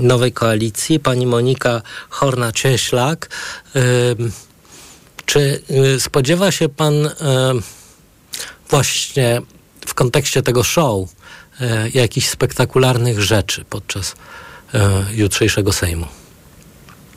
nowej 0.00 0.32
koalicji, 0.32 1.00
pani 1.00 1.26
Monika 1.26 1.82
Horna-Cieślak. 2.10 3.30
Czy 5.26 5.62
y, 5.70 6.00
spodziewa 6.00 6.52
się 6.52 6.68
pan 6.68 6.94
właśnie 8.70 9.42
w 9.90 9.94
kontekście 9.94 10.42
tego 10.42 10.62
show 10.62 11.08
e, 11.60 11.88
jakichś 11.94 12.28
spektakularnych 12.28 13.20
rzeczy 13.20 13.64
podczas 13.70 14.14
e, 14.74 15.04
jutrzejszego 15.14 15.72
Sejmu? 15.72 16.06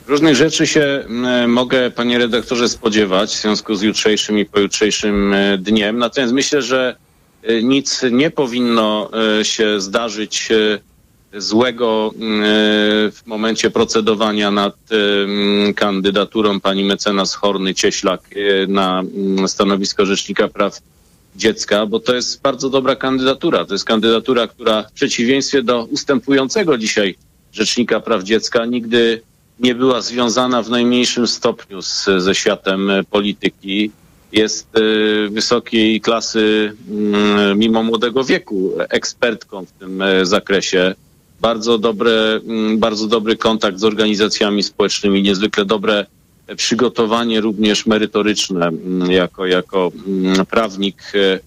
Różnych 0.06 0.36
rzeczy 0.36 0.66
się 0.66 1.04
mogę, 1.48 1.90
panie 1.90 2.18
redaktorze, 2.18 2.68
spodziewać 2.68 3.30
w 3.30 3.40
związku 3.40 3.74
z 3.74 3.82
jutrzejszym 3.82 4.38
i 4.38 4.44
pojutrzejszym 4.44 5.34
e, 5.34 5.58
dniem. 5.58 5.98
Natomiast 5.98 6.32
myślę, 6.32 6.62
że 6.62 6.96
nic 7.62 8.02
nie 8.10 8.30
powinno 8.30 9.10
się 9.42 9.80
zdarzyć 9.80 10.48
złego 11.36 12.10
w 13.12 13.20
momencie 13.26 13.70
procedowania 13.70 14.50
nad 14.50 14.76
kandydaturą 15.76 16.60
pani 16.60 16.84
mecenas 16.84 17.34
Horny 17.34 17.74
Cieślak 17.74 18.20
na 18.68 19.02
stanowisko 19.46 20.06
Rzecznika 20.06 20.48
Praw 20.48 20.80
dziecka, 21.36 21.86
bo 21.86 22.00
to 22.00 22.14
jest 22.14 22.42
bardzo 22.42 22.70
dobra 22.70 22.96
kandydatura. 22.96 23.64
To 23.64 23.74
jest 23.74 23.84
kandydatura, 23.84 24.46
która 24.46 24.82
w 24.82 24.92
przeciwieństwie 24.92 25.62
do 25.62 25.84
ustępującego 25.84 26.78
dzisiaj 26.78 27.16
Rzecznika 27.52 28.00
Praw 28.00 28.22
Dziecka 28.22 28.66
nigdy 28.66 29.20
nie 29.60 29.74
była 29.74 30.00
związana 30.00 30.62
w 30.62 30.70
najmniejszym 30.70 31.26
stopniu 31.26 31.82
z, 31.82 32.04
ze 32.18 32.34
światem 32.34 32.90
polityki. 33.10 33.90
Jest 34.32 34.78
y, 34.78 35.28
wysokiej 35.30 36.00
klasy, 36.00 36.72
y, 37.52 37.54
mimo 37.56 37.82
młodego 37.82 38.24
wieku, 38.24 38.72
ekspertką 38.88 39.64
w 39.66 39.72
tym 39.72 40.02
y, 40.02 40.26
zakresie. 40.26 40.94
Bardzo, 41.40 41.78
dobre, 41.78 42.40
mm, 42.46 42.78
bardzo 42.78 43.06
dobry 43.06 43.36
kontakt 43.36 43.78
z 43.78 43.84
organizacjami 43.84 44.62
społecznymi, 44.62 45.22
niezwykle 45.22 45.64
dobre 45.64 46.06
przygotowanie 46.56 47.40
również 47.40 47.86
merytoryczne 47.86 48.66
mm, 48.66 49.10
jako, 49.10 49.46
jako 49.46 49.92
mm, 50.06 50.46
prawnik. 50.46 51.02
E, 51.14 51.40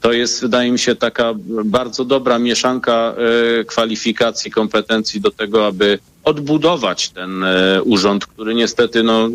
to 0.00 0.12
jest, 0.12 0.40
wydaje 0.40 0.72
mi 0.72 0.78
się, 0.78 0.96
taka 0.96 1.34
bardzo 1.64 2.04
dobra 2.04 2.38
mieszanka 2.38 3.14
e, 3.60 3.64
kwalifikacji, 3.64 4.50
kompetencji 4.50 5.20
do 5.20 5.30
tego, 5.30 5.66
aby 5.66 5.98
odbudować 6.24 7.10
ten 7.10 7.44
e, 7.44 7.82
urząd, 7.82 8.26
który 8.26 8.54
niestety 8.54 9.02
no, 9.02 9.28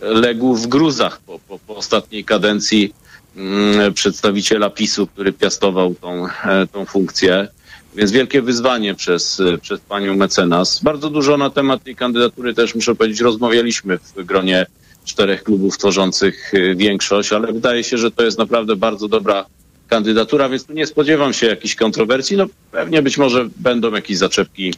legł 0.00 0.54
w 0.54 0.66
gruzach 0.66 1.20
po, 1.20 1.38
po, 1.38 1.58
po 1.58 1.76
ostatniej 1.76 2.24
kadencji 2.24 2.94
mm, 3.36 3.94
przedstawiciela 3.94 4.70
PiSu, 4.70 5.06
który 5.06 5.32
piastował 5.32 5.94
tą, 5.94 6.26
tą 6.72 6.84
funkcję. 6.84 7.48
Więc 7.96 8.10
wielkie 8.10 8.42
wyzwanie 8.42 8.94
przez, 8.94 9.42
przez 9.62 9.80
panią 9.80 10.16
mecenas. 10.16 10.80
Bardzo 10.82 11.10
dużo 11.10 11.36
na 11.36 11.50
temat 11.50 11.84
tej 11.84 11.96
kandydatury 11.96 12.54
też, 12.54 12.74
muszę 12.74 12.94
powiedzieć, 12.94 13.20
rozmawialiśmy 13.20 13.98
w 13.98 14.24
gronie 14.24 14.66
czterech 15.04 15.42
klubów 15.42 15.78
tworzących 15.78 16.54
y, 16.54 16.74
większość, 16.76 17.32
ale 17.32 17.52
wydaje 17.52 17.84
się, 17.84 17.98
że 17.98 18.10
to 18.10 18.22
jest 18.22 18.38
naprawdę 18.38 18.76
bardzo 18.76 19.08
dobra 19.08 19.46
kandydatura, 19.88 20.48
więc 20.48 20.64
tu 20.64 20.72
nie 20.72 20.86
spodziewam 20.86 21.32
się 21.32 21.46
jakichś 21.46 21.74
kontrowersji. 21.74 22.36
No 22.36 22.46
pewnie 22.72 23.02
być 23.02 23.18
może 23.18 23.48
będą 23.56 23.92
jakieś 23.92 24.18
zaczepki 24.18 24.74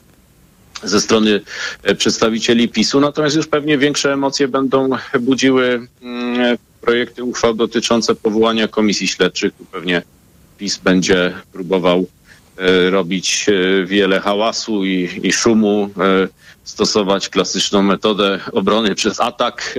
ze 0.83 1.01
strony 1.01 1.41
e, 1.83 1.95
przedstawicieli 1.95 2.69
PiSu, 2.69 3.01
natomiast 3.01 3.37
już 3.37 3.47
pewnie 3.47 3.79
większe 3.79 4.13
emocje 4.13 4.49
będą 4.49 4.91
budziły 5.21 5.87
mm, 6.03 6.59
projekty 6.81 7.25
uchwał 7.25 7.55
dotyczące 7.55 8.15
powołania 8.15 8.69
komisji 8.69 9.09
śledczych. 9.09 9.53
Tu 9.59 9.65
pewnie 9.65 10.03
PiS 10.59 10.79
będzie 10.79 11.33
próbował 11.53 12.07
robić 12.91 13.47
e, 13.49 13.87
wiele 13.87 14.21
hałasu 14.21 14.85
i, 14.85 15.21
i 15.23 15.33
szumu, 15.33 15.91
e, 15.99 16.29
stosować 16.65 17.29
klasyczną 17.29 17.83
metodę 17.83 18.41
obrony 18.53 18.95
przez 18.95 19.21
atak 19.21 19.79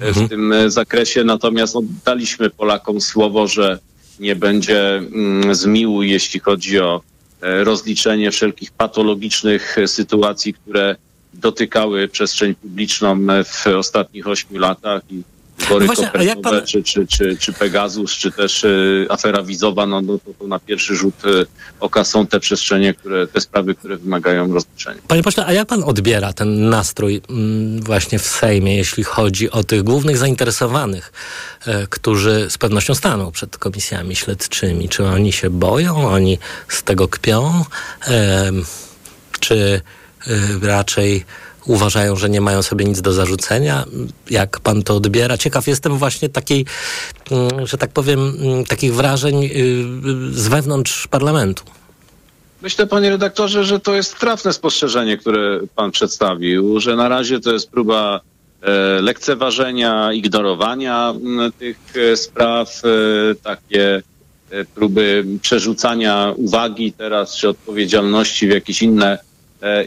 w 0.00 0.02
mhm. 0.02 0.28
tym 0.28 0.54
zakresie. 0.66 1.24
Natomiast 1.24 1.74
no, 1.74 1.82
daliśmy 2.04 2.50
Polakom 2.50 3.00
słowo, 3.00 3.48
że 3.48 3.78
nie 4.20 4.36
będzie 4.36 4.96
mm, 4.96 5.54
zmiłu, 5.54 6.02
jeśli 6.02 6.40
chodzi 6.40 6.80
o 6.80 7.00
rozliczenie 7.40 8.30
wszelkich 8.30 8.70
patologicznych 8.70 9.76
sytuacji, 9.86 10.54
które 10.54 10.96
dotykały 11.34 12.08
przestrzeń 12.08 12.54
publiczną 12.54 13.26
w 13.44 13.66
ostatnich 13.66 14.26
ośmiu 14.26 14.58
latach 14.58 15.02
i 15.10 15.22
wybory 15.58 15.86
no 15.86 15.94
Właśnie, 15.94 16.36
pan... 16.36 16.66
czy, 16.66 16.82
czy, 16.82 17.06
czy, 17.06 17.36
czy 17.36 17.52
Pegasus, 17.52 18.12
czy 18.12 18.32
też 18.32 18.64
y, 18.64 19.06
afera 19.10 19.42
wizowa, 19.42 19.86
no, 19.86 20.00
no 20.00 20.18
to, 20.18 20.34
to, 20.38 20.46
na 20.46 20.58
pierwszy 20.58 20.96
rzut 20.96 21.24
y, 21.24 21.46
oka 21.80 22.04
są 22.04 22.26
te 22.26 22.40
przestrzenie, 22.40 22.94
które, 22.94 23.26
te 23.26 23.40
sprawy, 23.40 23.74
które 23.74 23.96
wymagają 23.96 24.54
rozliczenia. 24.54 25.00
Panie 25.08 25.22
pośle, 25.22 25.46
a 25.46 25.52
jak 25.52 25.68
pan 25.68 25.84
odbiera 25.84 26.32
ten 26.32 26.68
nastrój 26.68 27.22
mm, 27.30 27.82
właśnie 27.82 28.18
w 28.18 28.26
Sejmie, 28.26 28.76
jeśli 28.76 29.04
chodzi 29.04 29.50
o 29.50 29.64
tych 29.64 29.82
głównych 29.82 30.16
zainteresowanych, 30.16 31.12
e, 31.66 31.86
którzy 31.86 32.46
z 32.50 32.58
pewnością 32.58 32.94
staną 32.94 33.32
przed 33.32 33.58
komisjami 33.58 34.16
śledczymi? 34.16 34.88
Czy 34.88 35.04
oni 35.04 35.32
się 35.32 35.50
boją, 35.50 36.08
oni 36.08 36.38
z 36.68 36.82
tego 36.82 37.08
kpią, 37.08 37.64
czy 39.40 39.80
e, 40.26 40.66
raczej 40.66 41.24
uważają, 41.66 42.16
że 42.16 42.30
nie 42.30 42.40
mają 42.40 42.62
sobie 42.62 42.84
nic 42.84 43.00
do 43.00 43.12
zarzucenia. 43.12 43.84
Jak 44.30 44.60
pan 44.60 44.82
to 44.82 44.96
odbiera? 44.96 45.38
Ciekaw 45.38 45.66
jestem 45.66 45.98
właśnie 45.98 46.28
takiej, 46.28 46.66
mm, 47.30 47.66
że 47.66 47.78
tak 47.78 47.90
powiem, 47.90 48.36
mm, 48.40 48.64
takich 48.64 48.94
wrażeń 48.94 49.44
y, 49.44 49.50
z 50.32 50.48
wewnątrz 50.48 51.06
parlamentu. 51.08 51.64
Myślę, 52.62 52.86
panie 52.86 53.10
redaktorze, 53.10 53.64
że 53.64 53.80
to 53.80 53.94
jest 53.94 54.18
trafne 54.18 54.52
spostrzeżenie, 54.52 55.16
które 55.16 55.60
pan 55.74 55.90
przedstawił, 55.90 56.80
że 56.80 56.96
na 56.96 57.08
razie 57.08 57.40
to 57.40 57.52
jest 57.52 57.70
próba 57.70 58.20
e, 58.62 59.00
lekceważenia, 59.00 60.12
ignorowania 60.12 61.10
mm, 61.10 61.52
tych 61.52 61.78
e, 61.96 62.16
spraw, 62.16 62.82
e, 62.84 63.34
takie 63.34 64.02
próby 64.74 65.24
przerzucania 65.42 66.32
uwagi 66.36 66.92
teraz 66.92 67.36
czy 67.36 67.48
odpowiedzialności 67.48 68.46
w 68.46 68.50
jakieś 68.50 68.82
inne 68.82 69.18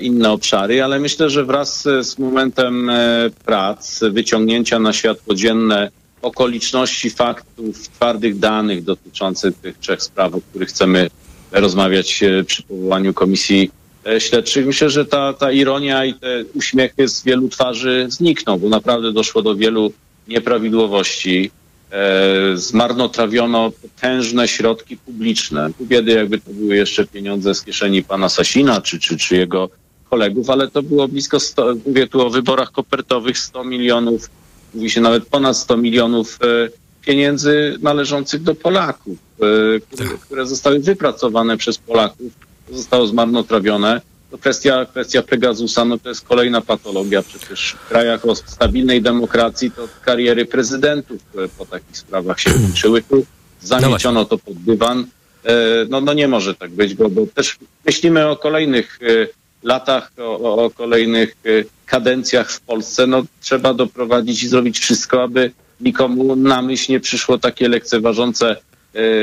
inne 0.02 0.32
obszary, 0.32 0.84
ale 0.84 1.00
myślę, 1.00 1.30
że 1.30 1.46
wraz 1.46 1.84
z 2.02 2.20
momentem 2.20 2.90
e, 2.90 3.30
prac, 3.46 4.00
wyciągnięcia 4.12 4.80
na 4.80 4.94
światło 4.94 5.36
dzienne 5.36 5.92
okoliczności, 6.22 7.10
faktów, 7.10 7.90
twardych 7.90 8.40
danych 8.40 8.84
dotyczących 8.84 9.56
tych 9.56 9.78
trzech 9.78 10.04
spraw, 10.04 10.36
o 10.36 10.42
których 10.42 10.70
chcemy 10.70 11.10
rozmawiać 11.52 12.24
e, 12.24 12.44
przy 12.44 12.64
powołaniu 12.64 13.14
komisji 13.14 13.72
śledczych. 14.20 14.66
Myślę, 14.66 14.90
że 14.90 15.06
ta, 15.06 15.34
ta 15.34 15.52
ironia 15.52 16.06
i 16.06 16.14
te 16.14 16.44
uśmiechy 16.54 17.08
z 17.08 17.24
wielu 17.24 17.50
twarzy 17.50 18.06
znikną, 18.10 18.58
bo 18.58 18.70
naprawdę 18.70 19.14
doszło 19.14 19.42
do 19.42 19.56
wielu 19.56 19.94
nieprawidłowości. 20.28 21.52
E, 21.92 22.58
zmarnotrawiono 22.58 23.72
potężne 23.72 24.48
środki 24.48 24.98
publiczne. 24.98 25.70
Biedy, 25.82 26.12
jakby 26.12 26.40
to 26.40 26.52
były 26.52 26.76
jeszcze 26.76 27.06
pieniądze 27.06 27.56
z 27.56 27.64
kieszeni 27.64 28.04
pana 28.04 28.30
Sasina 28.30 28.82
czy, 28.82 29.00
czy, 29.00 29.18
czy 29.18 29.36
jego 29.36 29.70
kolegów, 30.10 30.50
ale 30.50 30.68
to 30.68 30.84
było 30.84 31.08
blisko 31.08 31.40
100, 31.40 31.76
mówię 31.88 32.08
tu 32.08 32.22
o 32.22 32.30
wyborach 32.30 32.72
kopertowych, 32.72 33.38
100 33.38 33.64
milionów, 33.64 34.30
mówi 34.74 34.90
się 34.90 35.02
nawet 35.02 35.26
ponad 35.26 35.58
100 35.58 35.78
milionów 35.78 36.40
e, 36.42 36.70
pieniędzy 37.06 37.78
należących 37.82 38.44
do 38.44 38.56
Polaków, 38.56 39.18
e, 39.18 39.80
które, 39.80 40.10
tak. 40.10 40.20
które 40.20 40.46
zostały 40.46 40.80
wypracowane 40.80 41.58
przez 41.58 41.78
Polaków, 41.78 42.32
zostało 42.72 43.08
zmarnotrawione 43.08 44.02
kwestia, 44.38 44.86
kwestia 44.86 45.22
Pegasusa, 45.22 45.86
no 45.86 45.98
to 45.98 46.10
jest 46.10 46.28
kolejna 46.28 46.62
patologia. 46.62 47.24
Przecież 47.24 47.76
w 47.86 47.88
krajach 47.88 48.26
o 48.26 48.36
stabilnej 48.36 49.02
demokracji 49.02 49.72
to 49.72 49.88
kariery 50.06 50.46
prezydentów 50.46 51.22
po 51.58 51.66
takich 51.66 51.98
sprawach 51.98 52.40
się 52.40 52.52
kończyły. 52.54 53.02
Tu 53.02 53.26
zamieciono 53.62 54.26
to 54.26 54.38
pod 54.38 54.58
dywan. 54.58 55.06
E, 55.46 55.54
no, 55.90 56.02
no 56.02 56.14
nie 56.14 56.28
może 56.28 56.56
tak 56.56 56.72
być, 56.72 56.94
bo, 56.94 57.10
bo 57.10 57.28
też 57.28 57.58
myślimy 57.86 58.28
o 58.28 58.36
kolejnych 58.36 59.00
e, 59.02 59.28
latach, 59.64 60.12
o, 60.18 60.66
o 60.66 60.70
kolejnych 60.70 61.36
e, 61.46 61.50
kadencjach 61.86 62.52
w 62.52 62.62
Polsce. 62.62 63.08
No 63.08 63.24
trzeba 63.42 63.74
doprowadzić 63.74 64.44
i 64.44 64.48
zrobić 64.48 64.80
wszystko, 64.80 65.24
aby 65.24 65.52
nikomu 65.82 66.36
na 66.36 66.62
myśl 66.62 66.92
nie 66.92 67.00
przyszło 67.00 67.38
takie 67.38 67.70
lekceważące 67.70 68.56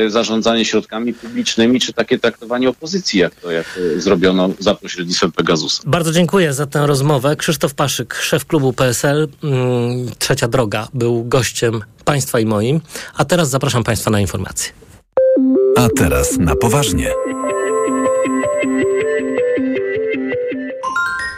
zarządzanie 0.07 0.65
środkami 0.65 1.13
publicznymi, 1.13 1.79
czy 1.79 1.93
takie 1.93 2.19
traktowanie 2.19 2.69
opozycji, 2.69 3.19
jak 3.19 3.35
to, 3.35 3.51
jak 3.51 3.65
to 3.65 4.01
zrobiono 4.01 4.49
za 4.59 4.75
pośrednictwem 4.75 5.31
Pegasusa. 5.31 5.83
Bardzo 5.85 6.11
dziękuję 6.11 6.53
za 6.53 6.65
tę 6.65 6.87
rozmowę. 6.87 7.35
Krzysztof 7.35 7.73
Paszyk, 7.73 8.15
szef 8.15 8.45
klubu 8.45 8.73
PSL, 8.73 9.27
mm, 9.43 10.11
Trzecia 10.19 10.47
Droga, 10.47 10.87
był 10.93 11.23
gościem 11.23 11.81
Państwa 12.05 12.39
i 12.39 12.45
moim. 12.45 12.81
A 13.17 13.25
teraz 13.25 13.49
zapraszam 13.49 13.83
Państwa 13.83 14.11
na 14.11 14.19
informacje. 14.19 14.71
A 15.77 15.87
teraz 15.97 16.37
na 16.37 16.55
poważnie. 16.55 17.11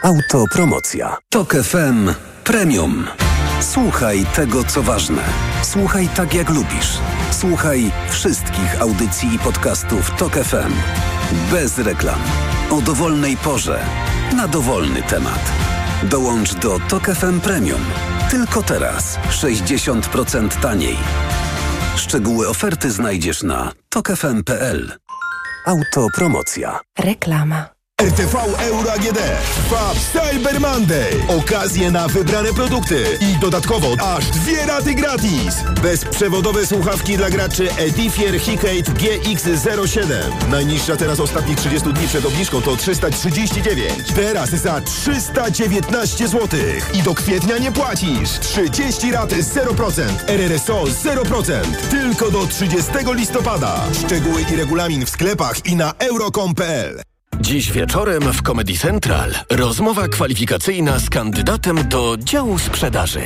Autopromocja. 0.02 1.16
Tok 1.30 1.54
FM 1.54 2.14
Premium. 2.44 3.29
Słuchaj 3.60 4.26
tego, 4.34 4.64
co 4.64 4.82
ważne. 4.82 5.22
Słuchaj 5.62 6.08
tak, 6.08 6.34
jak 6.34 6.50
lubisz. 6.50 6.98
Słuchaj 7.30 7.90
wszystkich 8.10 8.80
audycji 8.80 9.34
i 9.34 9.38
podcastów 9.38 10.10
TOK 10.10 10.32
FM. 10.32 10.72
Bez 11.50 11.78
reklam. 11.78 12.20
O 12.70 12.80
dowolnej 12.80 13.36
porze. 13.36 13.80
Na 14.36 14.48
dowolny 14.48 15.02
temat. 15.02 15.52
Dołącz 16.02 16.54
do 16.54 16.78
TOK 16.88 17.06
FM 17.06 17.40
Premium. 17.40 17.80
Tylko 18.30 18.62
teraz. 18.62 19.18
60% 19.30 20.60
taniej. 20.60 20.96
Szczegóły 21.96 22.48
oferty 22.48 22.90
znajdziesz 22.90 23.42
na 23.42 23.72
tokefm.pl. 23.88 24.92
Autopromocja. 25.66 26.80
Reklama. 26.98 27.79
RTV 28.00 28.34
Euro 28.58 28.92
AGD 28.92 29.18
trwa 29.54 29.92
Cyber 30.12 30.60
Monday. 30.60 31.22
Okazje 31.28 31.90
na 31.90 32.08
wybrane 32.08 32.52
produkty 32.52 33.04
i 33.20 33.40
dodatkowo 33.40 33.96
aż 34.16 34.24
dwie 34.30 34.66
raty 34.66 34.94
gratis. 34.94 35.54
Bezprzewodowe 35.82 36.66
słuchawki 36.66 37.16
dla 37.16 37.30
graczy 37.30 37.68
Edifier 37.76 38.40
Hikate 38.40 38.92
GX07. 38.92 40.06
Najniższa 40.50 40.96
teraz 40.96 41.20
ostatnich 41.20 41.56
30 41.56 41.92
dni 41.92 42.08
przed 42.08 42.24
obniżką 42.24 42.62
to 42.62 42.76
339. 42.76 43.92
Teraz 44.14 44.50
za 44.50 44.80
319 44.80 46.28
zł. 46.28 46.60
I 46.94 47.02
do 47.02 47.14
kwietnia 47.14 47.58
nie 47.58 47.72
płacisz. 47.72 48.30
30 48.40 49.12
rat 49.12 49.30
0%. 49.30 50.02
RRSO 50.26 50.84
0%. 50.84 51.52
Tylko 51.90 52.30
do 52.30 52.46
30 52.46 52.90
listopada. 53.14 53.80
Szczegóły 54.04 54.44
i 54.52 54.56
regulamin 54.56 55.06
w 55.06 55.10
sklepach 55.10 55.66
i 55.66 55.76
na 55.76 55.94
euro.com.pl. 55.98 57.09
Dziś 57.40 57.72
wieczorem 57.72 58.22
w 58.32 58.42
Comedy 58.42 58.78
Central 58.78 59.34
rozmowa 59.50 60.08
kwalifikacyjna 60.08 60.98
z 60.98 61.10
kandydatem 61.10 61.88
do 61.88 62.16
działu 62.18 62.58
sprzedaży. 62.58 63.20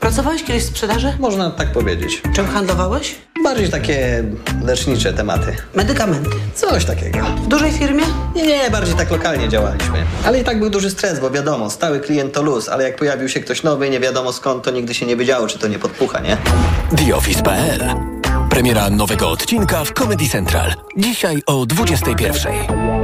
Pracowałeś 0.00 0.42
kiedyś 0.44 0.62
w 0.62 0.66
sprzedaży? 0.66 1.12
Można 1.18 1.50
tak 1.50 1.72
powiedzieć. 1.72 2.22
Czym 2.34 2.46
handlowałeś? 2.46 3.14
Bardziej 3.44 3.70
takie 3.70 4.24
lecznicze 4.64 5.12
tematy. 5.12 5.56
Medykamenty. 5.74 6.30
Coś 6.54 6.84
takiego. 6.84 7.18
W 7.18 7.46
dużej 7.46 7.72
firmie? 7.72 8.04
Nie, 8.36 8.46
nie, 8.46 8.70
bardziej 8.70 8.94
tak 8.94 9.10
lokalnie 9.10 9.48
działaliśmy. 9.48 10.04
Ale 10.24 10.40
i 10.40 10.44
tak 10.44 10.58
był 10.58 10.70
duży 10.70 10.90
stres, 10.90 11.20
bo 11.20 11.30
wiadomo, 11.30 11.70
stały 11.70 12.00
klient 12.00 12.32
to 12.32 12.42
luz, 12.42 12.68
ale 12.68 12.84
jak 12.84 12.96
pojawił 12.96 13.28
się 13.28 13.40
ktoś 13.40 13.62
nowy, 13.62 13.90
nie 13.90 14.00
wiadomo 14.00 14.32
skąd, 14.32 14.64
to 14.64 14.70
nigdy 14.70 14.94
się 14.94 15.06
nie 15.06 15.16
wiedziało, 15.16 15.46
czy 15.46 15.58
to 15.58 15.68
nie 15.68 15.78
podpucha, 15.78 16.20
nie? 16.20 16.36
TheOffice.pl 16.96 17.84
Premiera 18.50 18.90
nowego 18.90 19.30
odcinka 19.30 19.84
w 19.84 19.92
Comedy 19.92 20.28
Central. 20.28 20.74
Dzisiaj 20.96 21.42
o 21.46 21.66
21. 21.66 22.95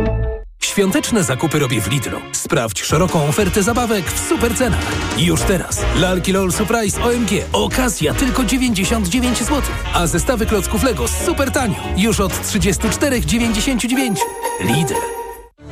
Świąteczne 0.73 1.25
zakupy 1.25 1.59
robię 1.59 1.81
w 1.81 1.89
Lidlu. 1.89 2.21
Sprawdź 2.33 2.83
szeroką 2.83 3.29
ofertę 3.29 3.63
zabawek 3.63 4.05
w 4.11 4.29
super 4.29 4.57
cenach. 4.57 4.93
Już 5.19 5.43
teraz. 5.43 5.83
Lalki 5.97 6.33
LOL 6.33 6.53
Surprise 6.53 7.03
OMG. 7.03 7.31
Okazja 7.53 8.15
tylko 8.15 8.45
99 8.45 9.39
zł. 9.39 9.63
A 9.95 10.07
zestawy 10.07 10.47
klocków 10.47 10.83
Lego 10.83 11.09
super 11.09 11.51
tanio. 11.51 11.77
Już 11.97 12.21
od 12.21 12.33
34,99. 12.33 14.15
Lidl. 14.61 15.22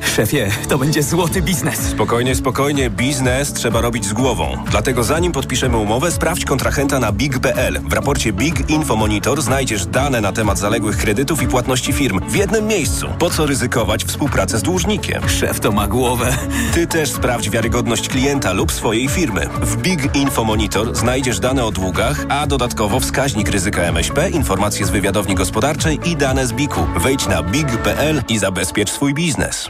Szefie, 0.05 0.51
to 0.69 0.77
będzie 0.77 1.03
złoty 1.03 1.41
biznes. 1.41 1.79
Spokojnie, 1.79 2.35
spokojnie. 2.35 2.89
Biznes 2.89 3.53
trzeba 3.53 3.81
robić 3.81 4.05
z 4.05 4.13
głową. 4.13 4.57
Dlatego 4.71 5.03
zanim 5.03 5.31
podpiszemy 5.31 5.77
umowę, 5.77 6.11
sprawdź 6.11 6.45
kontrahenta 6.45 6.99
na 6.99 7.11
big.pl. 7.11 7.79
W 7.89 7.93
raporcie 7.93 8.33
Big 8.33 8.69
Info 8.69 8.95
Monitor 8.95 9.41
znajdziesz 9.41 9.85
dane 9.85 10.21
na 10.21 10.31
temat 10.31 10.57
zaległych 10.57 10.97
kredytów 10.97 11.41
i 11.41 11.47
płatności 11.47 11.93
firm 11.93 12.19
w 12.29 12.35
jednym 12.35 12.67
miejscu. 12.67 13.07
Po 13.19 13.29
co 13.29 13.45
ryzykować 13.45 14.05
współpracę 14.05 14.59
z 14.59 14.63
dłużnikiem? 14.63 15.29
Szef 15.29 15.59
to 15.59 15.71
ma 15.71 15.87
głowę. 15.87 16.37
Ty 16.73 16.87
też 16.87 17.11
sprawdź 17.11 17.49
wiarygodność 17.49 18.09
klienta 18.09 18.53
lub 18.53 18.71
swojej 18.71 19.07
firmy. 19.07 19.49
W 19.61 19.77
Big 19.77 20.15
Info 20.15 20.43
Monitor 20.43 20.95
znajdziesz 20.95 21.39
dane 21.39 21.65
o 21.65 21.71
długach, 21.71 22.25
a 22.29 22.47
dodatkowo 22.47 22.99
wskaźnik 22.99 23.49
ryzyka 23.49 23.81
MŚP, 23.81 24.29
informacje 24.29 24.85
z 24.85 24.89
wywiadowni 24.89 25.35
gospodarczej 25.35 25.99
i 26.05 26.15
dane 26.15 26.47
z 26.47 26.53
BIK-u. 26.53 26.99
Wejdź 26.99 27.27
na 27.27 27.43
big.pl 27.43 28.23
i 28.29 28.39
zabezpiecz 28.39 28.91
swój 28.91 29.13
biznes. 29.13 29.69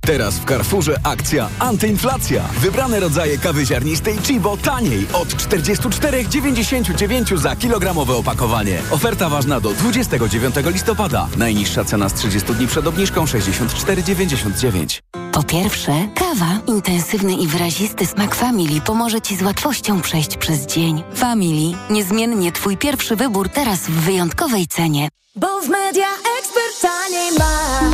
Teraz 0.00 0.38
w 0.38 0.44
Carrefourze 0.44 0.96
akcja 1.02 1.48
antyinflacja. 1.58 2.42
Wybrane 2.60 3.00
rodzaje 3.00 3.38
kawy 3.38 3.66
ziarnistej 3.66 4.18
Chibo 4.18 4.56
taniej 4.56 5.06
od 5.12 5.28
44,99 5.28 7.38
za 7.38 7.56
kilogramowe 7.56 8.16
opakowanie. 8.16 8.82
Oferta 8.90 9.28
ważna 9.28 9.60
do 9.60 9.70
29 9.70 10.54
listopada. 10.66 11.28
Najniższa 11.36 11.84
cena 11.84 12.08
z 12.08 12.14
30 12.14 12.54
dni 12.54 12.66
przed 12.66 12.86
obniżką 12.86 13.24
64,99. 13.24 15.00
Po 15.32 15.42
pierwsze, 15.42 15.92
kawa. 16.14 16.58
Intensywny 16.66 17.32
i 17.32 17.46
wyrazisty 17.46 18.06
smak 18.06 18.34
Family 18.34 18.80
pomoże 18.80 19.20
Ci 19.20 19.36
z 19.36 19.42
łatwością 19.42 20.00
przejść 20.00 20.36
przez 20.36 20.66
dzień. 20.66 21.02
Family. 21.14 21.78
Niezmiennie 21.90 22.52
Twój 22.52 22.76
pierwszy 22.76 23.16
wybór 23.16 23.48
teraz 23.48 23.80
w 23.80 23.90
wyjątkowej 23.90 24.66
cenie. 24.66 25.08
Bo 25.36 25.60
w 25.60 25.68
Media 25.68 26.06
Expert 26.38 26.80
taniej 26.82 27.32
masz. 27.38 27.85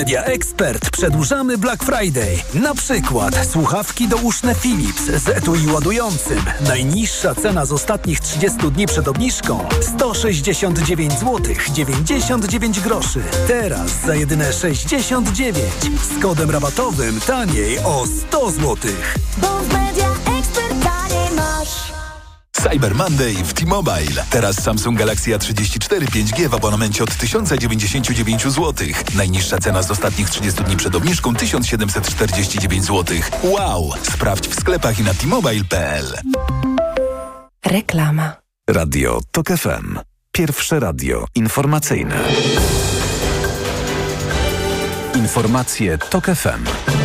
Media 0.00 0.24
Expert 0.24 0.90
przedłużamy 0.90 1.58
Black 1.58 1.84
Friday. 1.84 2.36
Na 2.54 2.74
przykład 2.74 3.46
słuchawki 3.46 4.08
douszne 4.08 4.54
Philips 4.54 5.02
z 5.02 5.28
etui 5.28 5.66
ładującym. 5.66 6.44
Najniższa 6.68 7.34
cena 7.34 7.66
z 7.66 7.72
ostatnich 7.72 8.20
30 8.20 8.58
dni 8.70 8.86
przed 8.86 9.08
obniżką 9.08 9.68
169 9.80 11.12
zł 11.12 11.54
99 11.72 12.80
groszy. 12.80 13.22
Teraz 13.48 13.90
za 14.06 14.14
jedyne 14.14 14.52
69 14.52 15.56
z 16.02 16.22
kodem 16.22 16.50
rabatowym 16.50 17.20
taniej 17.20 17.78
o 17.78 18.04
100 18.28 18.50
zł. 18.50 18.76
Bo 19.38 19.48
w 19.48 19.72
Media. 19.72 20.09
Cyber 22.62 22.94
Monday 22.94 23.34
w 23.34 23.54
T-Mobile. 23.54 24.24
Teraz 24.30 24.62
Samsung 24.62 24.98
Galaxy 24.98 25.30
A34 25.30 26.04
5G 26.06 26.48
w 26.48 26.54
abonamencie 26.54 27.04
od 27.04 27.16
1099 27.16 28.42
zł. 28.42 28.74
Najniższa 29.14 29.58
cena 29.58 29.82
z 29.82 29.90
ostatnich 29.90 30.30
30 30.30 30.64
dni 30.64 30.76
przed 30.76 30.94
obniżką 30.94 31.34
1749 31.34 32.84
zł. 32.84 33.16
Wow! 33.42 33.90
Sprawdź 34.02 34.48
w 34.48 34.60
sklepach 34.60 34.98
i 34.98 35.02
na 35.02 35.14
t-mobile.pl. 35.14 36.06
Reklama. 37.66 38.32
Radio 38.70 39.20
TOK 39.30 39.46
FM. 39.48 39.98
Pierwsze 40.32 40.80
radio 40.80 41.24
informacyjne. 41.34 42.24
Informacje 45.14 45.98
TOK 45.98 46.26
FM. 46.26 46.99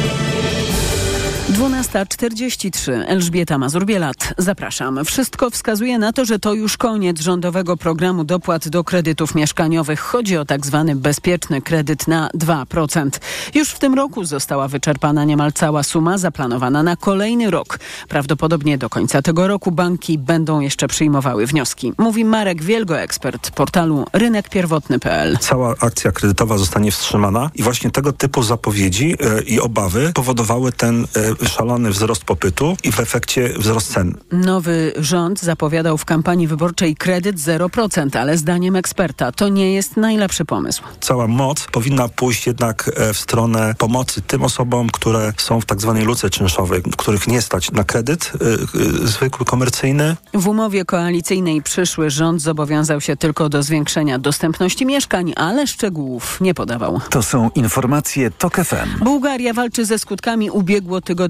12.43. 1.56 3.04
Elżbieta 3.08 3.58
Mazur-Bielat. 3.58 4.34
Zapraszam. 4.38 5.06
Wszystko 5.06 5.50
wskazuje 5.50 6.00
na 6.00 6.14
to, 6.14 6.26
że 6.26 6.40
to 6.40 6.54
już 6.54 6.78
koniec 6.78 7.22
rządowego 7.22 7.78
programu 7.78 8.24
dopłat 8.24 8.70
do 8.70 8.84
kredytów 8.84 9.36
mieszkaniowych. 9.36 10.00
Chodzi 10.00 10.38
o 10.38 10.46
tak 10.46 10.66
zwany 10.66 10.96
bezpieczny 10.96 11.62
kredyt 11.62 12.08
na 12.08 12.30
2%. 12.38 13.10
Już 13.54 13.70
w 13.70 13.80
tym 13.80 13.94
roku 13.94 14.26
została 14.26 14.68
wyczerpana 14.68 15.24
niemal 15.24 15.54
cała 15.54 15.84
suma 15.84 16.18
zaplanowana 16.18 16.84
na 16.84 16.96
kolejny 16.96 17.52
rok. 17.52 17.80
Prawdopodobnie 18.10 18.78
do 18.78 18.90
końca 18.90 19.22
tego 19.22 19.48
roku 19.48 19.72
banki 19.72 20.18
będą 20.18 20.60
jeszcze 20.60 20.88
przyjmowały 20.88 21.48
wnioski. 21.48 21.94
Mówi 21.98 22.26
Marek 22.26 22.64
Wielgo, 22.64 23.00
ekspert 23.00 23.52
portalu 23.52 24.06
rynekpierwotny.pl. 24.14 25.38
Cała 25.38 25.76
akcja 25.80 26.12
kredytowa 26.12 26.58
zostanie 26.58 26.92
wstrzymana 26.92 27.52
i 27.56 27.64
właśnie 27.64 27.92
tego 27.92 28.14
typu 28.14 28.44
zapowiedzi 28.44 29.16
e, 29.20 29.42
i 29.42 29.60
obawy 29.60 30.12
powodowały 30.14 30.72
ten 30.72 31.04
e, 31.04 31.45
szalony 31.48 31.90
wzrost 31.90 32.24
popytu 32.24 32.78
i 32.84 32.92
w 32.92 33.00
efekcie 33.00 33.54
wzrost 33.58 33.94
cen. 33.94 34.18
Nowy 34.32 34.94
rząd 34.98 35.42
zapowiadał 35.42 35.98
w 35.98 36.06
kampanii 36.06 36.48
wyborczej 36.48 36.96
kredyt 36.96 37.36
0%, 37.36 38.18
ale 38.18 38.38
zdaniem 38.38 38.76
eksperta 38.76 39.32
to 39.32 39.50
nie 39.50 39.74
jest 39.74 39.98
najlepszy 39.98 40.46
pomysł. 40.46 40.84
Cała 41.02 41.28
moc 41.28 41.68
powinna 41.72 42.08
pójść 42.08 42.48
jednak 42.48 42.92
e, 42.96 43.14
w 43.14 43.18
stronę 43.18 43.76
pomocy 43.78 44.22
tym 44.22 44.44
osobom, 44.44 44.90
które 44.90 45.34
są 45.38 45.62
w 45.62 45.66
tak 45.66 45.82
zwanej 45.82 46.06
luce 46.06 46.30
czynszowej, 46.30 46.82
których 46.98 47.28
nie 47.28 47.42
stać 47.42 47.72
na 47.72 47.84
kredyt 47.84 48.32
y, 48.36 48.80
y, 48.80 49.08
zwykły, 49.08 49.46
komercyjny. 49.46 50.16
W 50.34 50.48
umowie 50.48 50.86
koalicyjnej 50.86 51.62
przyszły 51.62 52.10
rząd 52.10 52.42
zobowiązał 52.42 53.02
się 53.02 53.16
tylko 53.16 53.50
do 53.50 53.64
zwiększenia 53.64 54.20
dostępności 54.20 54.86
mieszkań, 54.86 55.34
ale 55.36 55.68
szczegółów 55.68 56.42
nie 56.42 56.54
podawał. 56.54 57.02
To 57.10 57.24
są 57.24 57.50
informacje 57.56 58.32
TOK 58.32 58.56
FM. 58.56 59.04
Bułgaria 59.04 59.54
walczy 59.54 59.86
ze 59.86 60.00
skutkami 60.00 60.52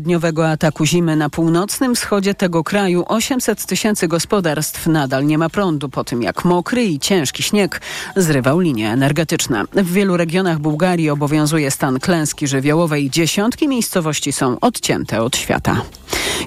ubiegłotygodniowego 0.06 0.50
ataku 0.50 0.86
zimy 0.86 1.16
na 1.16 1.30
północnym 1.30 1.96
wschodzie 1.96 2.34
tego 2.34 2.64
kraju. 2.64 3.06
800 3.08 3.66
tysięcy 3.66 4.08
gospodarstw 4.08 4.88
nadal 4.88 5.26
nie 5.26 5.38
ma 5.38 5.50
prądu 5.50 5.90
po 5.90 6.04
tym, 6.04 6.24
jak 6.24 6.46
mokry 6.46 6.84
i 6.84 7.00
ciężki 7.00 7.44
śnieg 7.44 7.82
zrywał 8.16 8.60
linie 8.60 8.92
energetyczne. 8.92 9.64
W 9.74 9.92
wielu 9.92 10.18
regionach 10.18 10.60
Bułgarii 10.60 11.10
obowiązuje 11.10 11.72
stan 11.72 12.00
klęski 12.00 12.48
żywiołowej. 12.48 13.10
Dziesiątki 13.10 13.68
miejscowości 13.68 14.32
są 14.32 14.60
odcięte 14.60 15.22
od 15.22 15.38
świata. 15.38 15.82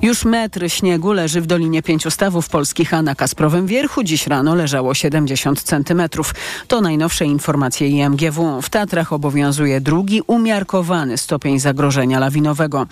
Już 0.02 0.24
metr 0.24 0.70
śniegu 0.70 1.12
leży 1.12 1.40
w 1.40 1.46
Dolinie 1.46 1.82
Pięciu 1.82 2.10
Stawów 2.10 2.48
Polskich, 2.48 2.94
a 2.94 3.02
na 3.02 3.14
Kasprowym 3.14 3.66
Wierchu 3.66 4.02
dziś 4.02 4.26
rano 4.26 4.54
leżało 4.54 4.94
70 4.94 5.62
centymetrów. 5.62 6.34
To 6.68 6.80
najnowsze 6.80 7.24
informacje 7.24 7.88
IMGW. 7.88 8.62
W 8.62 8.70
Tatrach 8.70 9.12
obowiązuje 9.12 9.80
drugi, 9.80 10.22
umiarkowany 10.26 11.18
stopień 11.18 11.60
zagrożenia 11.60 12.18
lawinowego. 12.18 12.86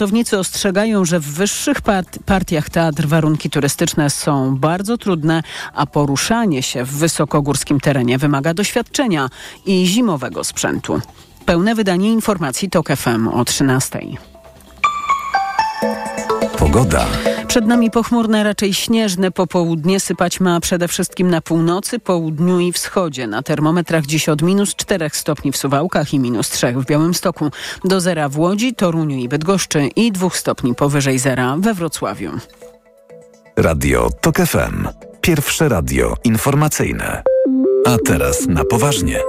Ratownicy 0.00 0.38
ostrzegają, 0.38 1.04
że 1.04 1.20
w 1.20 1.24
wyższych 1.24 1.80
part 1.80 2.18
partiach 2.26 2.70
Tatr 2.70 3.06
warunki 3.06 3.50
turystyczne 3.50 4.10
są 4.10 4.56
bardzo 4.56 4.98
trudne, 4.98 5.42
a 5.74 5.86
poruszanie 5.86 6.62
się 6.62 6.84
w 6.84 6.90
wysokogórskim 6.90 7.80
terenie 7.80 8.18
wymaga 8.18 8.54
doświadczenia 8.54 9.28
i 9.66 9.86
zimowego 9.86 10.44
sprzętu. 10.44 11.00
Pełne 11.46 11.74
wydanie 11.74 12.12
informacji 12.12 12.70
TOK 12.70 12.88
FM 12.96 13.28
o 13.28 13.44
13. 13.44 14.00
Pogoda. 16.58 17.06
Przed 17.50 17.66
nami 17.66 17.90
pochmurne, 17.90 18.44
raczej 18.44 18.74
śnieżne 18.74 19.30
popołudnie. 19.30 20.00
Sypać 20.00 20.40
ma 20.40 20.60
przede 20.60 20.88
wszystkim 20.88 21.30
na 21.30 21.40
północy, 21.40 21.98
południu 21.98 22.60
i 22.60 22.72
wschodzie. 22.72 23.26
Na 23.26 23.42
termometrach 23.42 24.06
dziś 24.06 24.28
od 24.28 24.42
minus 24.42 24.74
4 24.74 25.10
stopni 25.12 25.52
w 25.52 25.56
Suwałkach 25.56 26.14
i 26.14 26.18
minus 26.18 26.50
3 26.50 26.72
w 26.72 26.86
Białymstoku. 26.86 27.50
Do 27.84 28.00
zera 28.00 28.28
w 28.28 28.38
Łodzi, 28.38 28.74
Toruniu 28.74 29.16
i 29.16 29.28
Bydgoszczy 29.28 29.88
i 29.96 30.12
2 30.12 30.30
stopni 30.30 30.74
powyżej 30.74 31.18
zera 31.18 31.56
we 31.58 31.74
Wrocławiu. 31.74 32.30
Radio 33.56 34.10
TOK 34.20 34.36
FM. 34.36 34.88
Pierwsze 35.20 35.68
radio 35.68 36.14
informacyjne. 36.24 37.22
A 37.86 37.96
teraz 38.06 38.46
na 38.46 38.64
poważnie. 38.64 39.20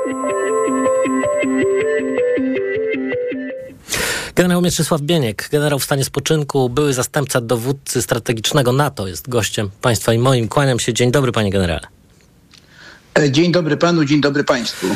Generał 4.41 4.61
Mieczysław 4.61 5.01
Bieniek, 5.01 5.49
generał 5.51 5.79
w 5.79 5.83
stanie 5.83 6.03
spoczynku, 6.03 6.69
były 6.69 6.93
zastępca 6.93 7.41
dowódcy 7.41 8.01
strategicznego 8.01 8.71
NATO, 8.71 9.07
jest 9.07 9.29
gościem 9.29 9.69
państwa 9.81 10.13
i 10.13 10.17
moim. 10.17 10.47
Kłaniam 10.47 10.79
się. 10.79 10.93
Dzień 10.93 11.11
dobry, 11.11 11.31
panie 11.31 11.51
generale. 11.51 11.87
Dzień 13.29 13.51
dobry 13.51 13.77
panu, 13.77 14.05
dzień 14.05 14.21
dobry 14.21 14.43
państwu. 14.43 14.87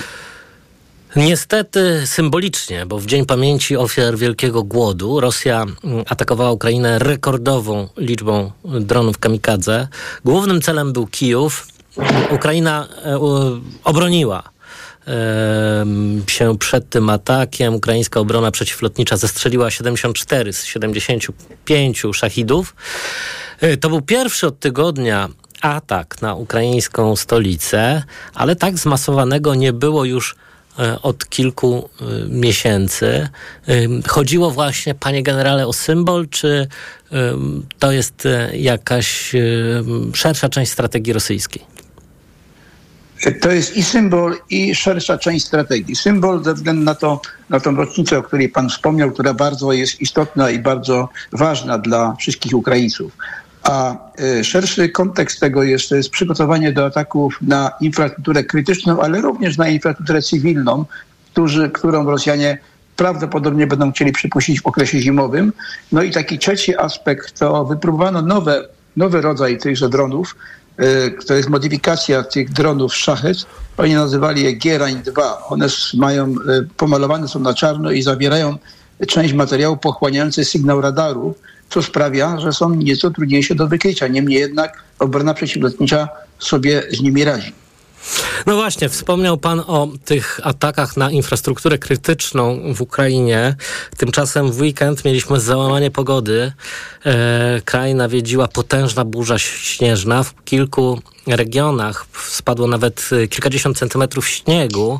Niestety 1.15 2.01
symbolicznie, 2.05 2.85
bo 2.85 2.99
w 2.99 3.05
Dzień 3.05 3.25
Pamięci 3.25 3.77
Ofiar 3.77 4.17
Wielkiego 4.17 4.63
Głodu 4.63 5.19
Rosja 5.19 5.65
atakowała 6.09 6.51
Ukrainę 6.51 6.99
rekordową 6.99 7.89
liczbą 7.97 8.51
dronów 8.63 9.17
kamikadze. 9.17 9.87
Głównym 10.25 10.61
celem 10.61 10.93
był 10.93 11.07
Kijów. 11.07 11.67
Ukraina 12.31 12.87
e, 13.05 13.19
obroniła 13.83 14.54
się 16.27 16.57
przed 16.57 16.89
tym 16.89 17.09
atakiem. 17.09 17.75
Ukraińska 17.75 18.19
obrona 18.19 18.51
przeciwlotnicza 18.51 19.17
zestrzeliła 19.17 19.71
74 19.71 20.53
z 20.53 20.63
75 20.63 22.03
szachidów. 22.13 22.75
E, 23.61 23.77
to 23.77 23.89
był 23.89 24.01
pierwszy 24.01 24.47
od 24.47 24.59
tygodnia 24.59 25.29
atak 25.61 26.21
na 26.21 26.35
ukraińską 26.35 27.15
stolicę, 27.15 28.03
ale 28.33 28.55
tak 28.55 28.77
zmasowanego 28.77 29.55
nie 29.55 29.73
było 29.73 30.05
już 30.05 30.35
e, 30.79 31.01
od 31.01 31.29
kilku 31.29 31.89
e, 32.01 32.05
miesięcy. 32.29 33.29
Chodziło 34.07 34.51
właśnie, 34.51 34.95
panie 34.95 35.23
generale, 35.23 35.67
o 35.67 35.73
symbol, 35.73 36.27
czy 36.29 36.67
to 37.79 37.91
jest 37.91 38.27
jakaś 38.53 39.31
szersza 40.13 40.49
część 40.49 40.71
strategii 40.71 41.13
rosyjskiej? 41.13 41.74
To 43.41 43.51
jest 43.51 43.77
i 43.77 43.83
symbol, 43.83 44.35
i 44.49 44.75
szersza 44.75 45.17
część 45.17 45.45
strategii. 45.45 45.95
Symbol 45.95 46.43
ze 46.43 46.53
względu 46.53 46.83
na, 46.83 46.95
to, 46.95 47.21
na 47.49 47.59
tą 47.59 47.75
rocznicę, 47.75 48.17
o 48.17 48.23
której 48.23 48.49
pan 48.49 48.69
wspomniał, 48.69 49.11
która 49.11 49.33
bardzo 49.33 49.73
jest 49.73 50.01
istotna 50.01 50.49
i 50.49 50.59
bardzo 50.59 51.09
ważna 51.31 51.77
dla 51.77 52.15
wszystkich 52.15 52.53
Ukraińców. 52.53 53.11
A 53.63 53.97
y, 54.21 54.43
szerszy 54.43 54.89
kontekst 54.89 55.39
tego 55.39 55.63
jest, 55.63 55.89
to 55.89 55.95
jest 55.95 56.09
przygotowanie 56.09 56.71
do 56.71 56.85
ataków 56.85 57.37
na 57.41 57.71
infrastrukturę 57.81 58.43
krytyczną, 58.43 59.01
ale 59.01 59.21
również 59.21 59.57
na 59.57 59.67
infrastrukturę 59.67 60.21
cywilną, 60.21 60.85
którzy, 61.31 61.69
którą 61.69 62.05
Rosjanie 62.05 62.57
prawdopodobnie 62.95 63.67
będą 63.67 63.91
chcieli 63.91 64.11
przypuścić 64.11 64.61
w 64.61 64.67
okresie 64.67 64.99
zimowym. 64.99 65.53
No 65.91 66.03
i 66.03 66.11
taki 66.11 66.39
trzeci 66.39 66.77
aspekt 66.77 67.39
to 67.39 67.65
wypróbowano 67.65 68.21
nowe, 68.21 68.67
nowy 68.97 69.21
rodzaj 69.21 69.57
tychże 69.57 69.89
dronów, 69.89 70.35
to 71.27 71.33
jest 71.33 71.49
modyfikacja 71.49 72.23
tych 72.23 72.53
dronów 72.53 72.95
Szachet. 72.95 73.37
Oni 73.77 73.93
nazywali 73.93 74.43
je 74.43 74.53
Gierań 74.53 75.01
2. 75.03 75.47
One 75.47 75.67
mają, 75.93 76.35
pomalowane 76.77 77.27
są 77.27 77.39
na 77.39 77.53
czarno 77.53 77.91
i 77.91 78.01
zawierają 78.01 78.57
część 79.07 79.33
materiału 79.33 79.77
pochłaniający 79.77 80.45
sygnał 80.45 80.81
radaru, 80.81 81.35
co 81.69 81.83
sprawia, 81.83 82.39
że 82.39 82.53
są 82.53 82.75
nieco 82.75 83.11
trudniejsze 83.11 83.55
do 83.55 83.67
wykrycia. 83.67 84.07
Niemniej 84.07 84.39
jednak 84.39 84.83
obrona 84.99 85.33
przeciwlotnicza 85.33 86.09
sobie 86.39 86.83
z 86.91 87.01
nimi 87.01 87.23
radzi. 87.23 87.53
No 88.45 88.55
właśnie, 88.55 88.89
wspomniał 88.89 89.37
Pan 89.37 89.59
o 89.67 89.87
tych 90.05 90.39
atakach 90.43 90.97
na 90.97 91.11
infrastrukturę 91.11 91.77
krytyczną 91.77 92.73
w 92.73 92.81
Ukrainie. 92.81 93.55
Tymczasem 93.97 94.51
w 94.51 94.61
weekend 94.61 95.05
mieliśmy 95.05 95.39
załamanie 95.39 95.91
pogody. 95.91 96.51
E, 97.05 97.61
kraj 97.65 97.95
nawiedziła 97.95 98.47
potężna 98.47 99.05
burza 99.05 99.39
śnieżna. 99.39 100.23
W 100.23 100.43
kilku 100.43 101.01
regionach 101.27 102.05
spadło 102.29 102.67
nawet 102.67 103.09
e, 103.11 103.27
kilkadziesiąt 103.27 103.77
centymetrów 103.77 104.27
śniegu, 104.27 104.99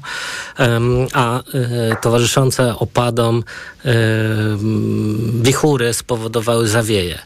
a 1.13 1.39
e, 1.39 1.43
towarzyszące 2.01 2.75
opadom 2.79 3.43
wichury 5.41 5.93
spowodowały 5.93 6.67
zawieje 6.67 7.19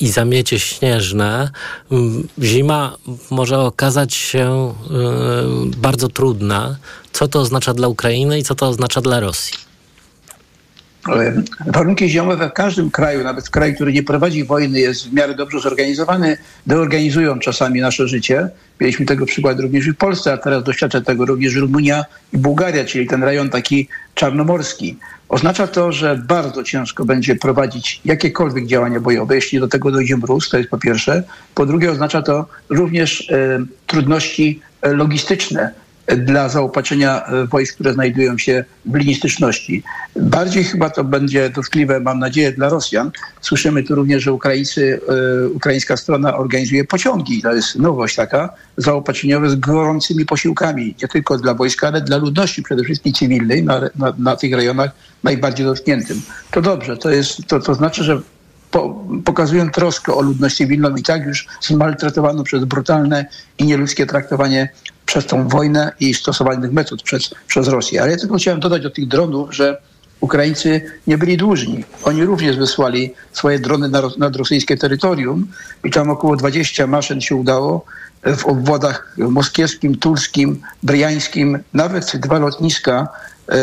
i 0.00 0.08
zamiecie 0.08 0.60
śnieżne. 0.60 1.50
Zima 2.42 2.96
może 3.30 3.58
okazać 3.60 4.14
się 4.14 4.74
bardzo 5.76 6.08
trudna. 6.08 6.76
Co 7.12 7.28
to 7.28 7.40
oznacza 7.40 7.74
dla 7.74 7.88
Ukrainy 7.88 8.38
i 8.38 8.42
co 8.42 8.54
to 8.54 8.68
oznacza 8.68 9.00
dla 9.00 9.20
Rosji? 9.20 9.67
Warunki 11.66 12.08
zimowe 12.08 12.48
w 12.48 12.52
każdym 12.52 12.90
kraju, 12.90 13.24
nawet 13.24 13.46
w 13.46 13.50
kraju, 13.50 13.74
który 13.74 13.92
nie 13.92 14.02
prowadzi 14.02 14.44
wojny, 14.44 14.80
jest 14.80 15.08
w 15.08 15.12
miarę 15.12 15.34
dobrze 15.34 15.60
zorganizowany, 15.60 16.36
deorganizują 16.66 17.38
czasami 17.38 17.80
nasze 17.80 18.08
życie. 18.08 18.48
Mieliśmy 18.80 19.06
tego 19.06 19.26
przykład 19.26 19.60
również 19.60 19.88
w 19.88 19.96
Polsce, 19.96 20.32
a 20.32 20.36
teraz 20.36 20.64
doświadcza 20.64 21.00
tego 21.00 21.26
również 21.26 21.54
Rumunia 21.54 22.04
i 22.32 22.38
Bułgaria, 22.38 22.84
czyli 22.84 23.06
ten 23.06 23.24
rejon 23.24 23.50
taki 23.50 23.88
czarnomorski. 24.14 24.96
Oznacza 25.28 25.66
to, 25.66 25.92
że 25.92 26.16
bardzo 26.16 26.64
ciężko 26.64 27.04
będzie 27.04 27.36
prowadzić 27.36 28.00
jakiekolwiek 28.04 28.66
działania 28.66 29.00
bojowe, 29.00 29.34
jeśli 29.34 29.60
do 29.60 29.68
tego 29.68 29.90
dojdzie 29.90 30.16
mróz, 30.16 30.48
to 30.48 30.58
jest 30.58 30.70
po 30.70 30.78
pierwsze. 30.78 31.22
Po 31.54 31.66
drugie 31.66 31.90
oznacza 31.90 32.22
to 32.22 32.46
również 32.68 33.30
e, 33.30 33.64
trudności 33.86 34.60
logistyczne, 34.82 35.72
dla 36.16 36.48
zaopatrzenia 36.48 37.26
e, 37.26 37.46
wojsk, 37.46 37.74
które 37.74 37.92
znajdują 37.92 38.38
się 38.38 38.64
w 38.86 38.94
linii 38.94 39.14
styczności. 39.14 39.82
Bardziej 40.16 40.64
chyba 40.64 40.90
to 40.90 41.04
będzie 41.04 41.50
dotkliwe, 41.50 42.00
mam 42.00 42.18
nadzieję, 42.18 42.52
dla 42.52 42.68
Rosjan. 42.68 43.10
Słyszymy 43.40 43.82
tu 43.82 43.94
również, 43.94 44.22
że 44.22 44.32
Ukraińcy, 44.32 45.00
e, 45.08 45.48
ukraińska 45.48 45.96
strona 45.96 46.36
organizuje 46.36 46.84
pociągi. 46.84 47.42
To 47.42 47.54
jest 47.54 47.78
nowość 47.78 48.16
taka, 48.16 48.54
zaopatrzeniowe 48.76 49.50
z 49.50 49.54
gorącymi 49.56 50.26
posiłkami, 50.26 50.94
nie 51.02 51.08
tylko 51.08 51.38
dla 51.38 51.54
wojska, 51.54 51.88
ale 51.88 52.00
dla 52.00 52.16
ludności 52.16 52.62
przede 52.62 52.84
wszystkim 52.84 53.12
cywilnej 53.12 53.64
na, 53.64 53.80
na, 53.96 54.14
na 54.18 54.36
tych 54.36 54.54
rejonach 54.54 54.90
najbardziej 55.24 55.66
dotkniętym. 55.66 56.22
To 56.50 56.62
dobrze, 56.62 56.96
to, 56.96 57.10
jest, 57.10 57.46
to, 57.46 57.60
to 57.60 57.74
znaczy, 57.74 58.04
że 58.04 58.22
po, 58.70 59.04
pokazują 59.24 59.70
troskę 59.70 60.14
o 60.14 60.22
ludność 60.22 60.56
cywilną 60.56 60.96
i 60.96 61.02
tak 61.02 61.26
już 61.26 61.46
zmaltretowaną 61.60 62.44
przez 62.44 62.64
brutalne 62.64 63.26
i 63.58 63.64
nieludzkie 63.64 64.06
traktowanie 64.06 64.68
przez 65.06 65.26
tą 65.26 65.48
wojnę 65.48 65.92
i 66.00 66.14
stosowanych 66.14 66.72
metod 66.72 67.02
przez, 67.02 67.34
przez 67.46 67.68
Rosję. 67.68 68.02
Ale 68.02 68.10
ja 68.10 68.16
tylko 68.16 68.36
chciałem 68.36 68.60
dodać 68.60 68.82
do 68.82 68.90
tych 68.90 69.08
dronów, 69.08 69.54
że 69.54 69.80
Ukraińcy 70.20 70.80
nie 71.06 71.18
byli 71.18 71.36
dłużni. 71.36 71.84
Oni 72.04 72.24
również 72.24 72.56
wysłali 72.56 73.14
swoje 73.32 73.58
drony 73.58 73.88
nad, 73.88 74.18
nad 74.18 74.36
rosyjskie 74.36 74.76
terytorium 74.76 75.46
i 75.84 75.90
tam 75.90 76.10
około 76.10 76.36
20 76.36 76.86
maszyn 76.86 77.20
się 77.20 77.36
udało 77.36 77.84
w 78.36 78.46
obwodach 78.46 79.14
moskiewskim, 79.18 79.96
tulskim, 79.96 80.60
bryjańskim, 80.82 81.58
nawet 81.74 82.16
dwa 82.16 82.38
lotniska 82.38 83.08
e, 83.48 83.56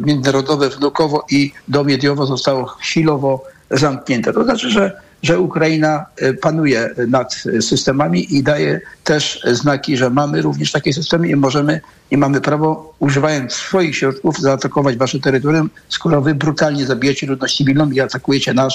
międzynarodowe 0.00 0.70
w 0.70 0.80
Nukowo 0.80 1.24
i 1.30 1.52
Domiediowo 1.68 2.26
zostało 2.26 2.66
chwilowo 2.66 3.44
zamknięte. 3.74 4.32
To 4.32 4.44
znaczy, 4.44 4.70
że, 4.70 5.00
że 5.22 5.40
Ukraina 5.40 6.06
e, 6.16 6.34
panuje 6.34 6.90
nad 7.08 7.34
systemami 7.60 8.36
i 8.36 8.42
daje 8.42 8.80
też 9.04 9.40
znaki, 9.52 9.96
że 9.96 10.10
mamy 10.10 10.42
również 10.42 10.72
takie 10.72 10.92
systemy 10.92 11.28
i 11.28 11.36
możemy 11.36 11.80
i 12.10 12.16
mamy 12.16 12.40
prawo, 12.40 12.94
używając 12.98 13.52
swoich 13.52 13.96
środków, 13.96 14.38
zaatakować 14.38 14.96
wasze 14.96 15.20
terytorium, 15.20 15.70
skoro 15.88 16.22
wy 16.22 16.34
brutalnie 16.34 16.86
zabijacie 16.86 17.26
ludność 17.26 17.56
cywilną 17.56 17.90
i 17.90 18.00
atakujecie 18.00 18.54
nas 18.54 18.74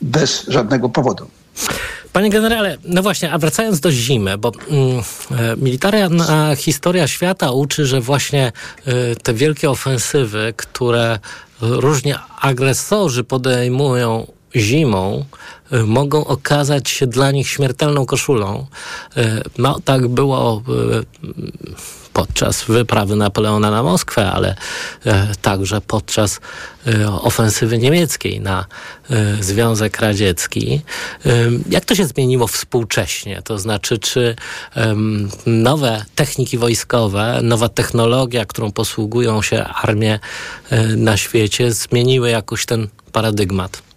bez 0.00 0.44
żadnego 0.48 0.88
powodu. 0.88 1.26
Panie 2.14 2.30
generale, 2.30 2.78
no 2.84 3.02
właśnie, 3.02 3.32
a 3.32 3.38
wracając 3.38 3.80
do 3.80 3.92
zimy, 3.92 4.38
bo 4.38 4.52
mm, 4.70 5.02
e, 5.30 5.56
militarna 5.56 6.56
historia 6.56 7.08
świata 7.08 7.50
uczy, 7.50 7.86
że 7.86 8.00
właśnie 8.00 8.52
y, 8.88 9.16
te 9.22 9.34
wielkie 9.34 9.70
ofensywy, 9.70 10.54
które 10.56 11.18
różnie 11.60 12.18
agresorzy 12.40 13.24
podejmują 13.24 14.26
zimą 14.56 15.24
y, 15.24 15.63
mogą 15.86 16.24
okazać 16.24 16.90
się 16.90 17.06
dla 17.06 17.30
nich 17.30 17.48
śmiertelną 17.48 18.06
koszulą. 18.06 18.66
Y, 19.16 19.42
No, 19.58 19.80
tak 19.84 20.08
było 20.08 20.62
y, 20.68 21.04
podczas 22.14 22.64
wyprawy 22.64 23.16
Napoleona 23.16 23.70
na 23.70 23.82
Moskwę, 23.82 24.30
ale 24.32 24.56
e, 25.06 25.28
także 25.42 25.80
podczas 25.80 26.40
e, 26.86 27.12
ofensywy 27.12 27.78
niemieckiej 27.78 28.40
na 28.40 28.66
e, 29.10 29.42
Związek 29.42 30.00
Radziecki. 30.00 30.82
E, 31.26 31.30
Jak 31.70 31.84
to 31.84 31.94
się 31.94 32.06
zmieniło 32.06 32.46
współcześnie? 32.46 33.42
To 33.42 33.58
znaczy, 33.58 33.98
czy 33.98 34.36
nowe 35.46 36.04
techniki 36.14 36.58
wojskowe, 36.58 37.40
nowa 37.42 37.68
technologia, 37.68 38.44
którą 38.44 38.72
posługują 38.72 39.42
się 39.42 39.64
armie 39.64 40.18
e, 40.70 40.82
na 40.96 41.16
świecie, 41.16 41.72
zmieniły 41.72 42.30
jakoś 42.30 42.66
ten 42.66 42.88
paradygmat? 43.12 43.93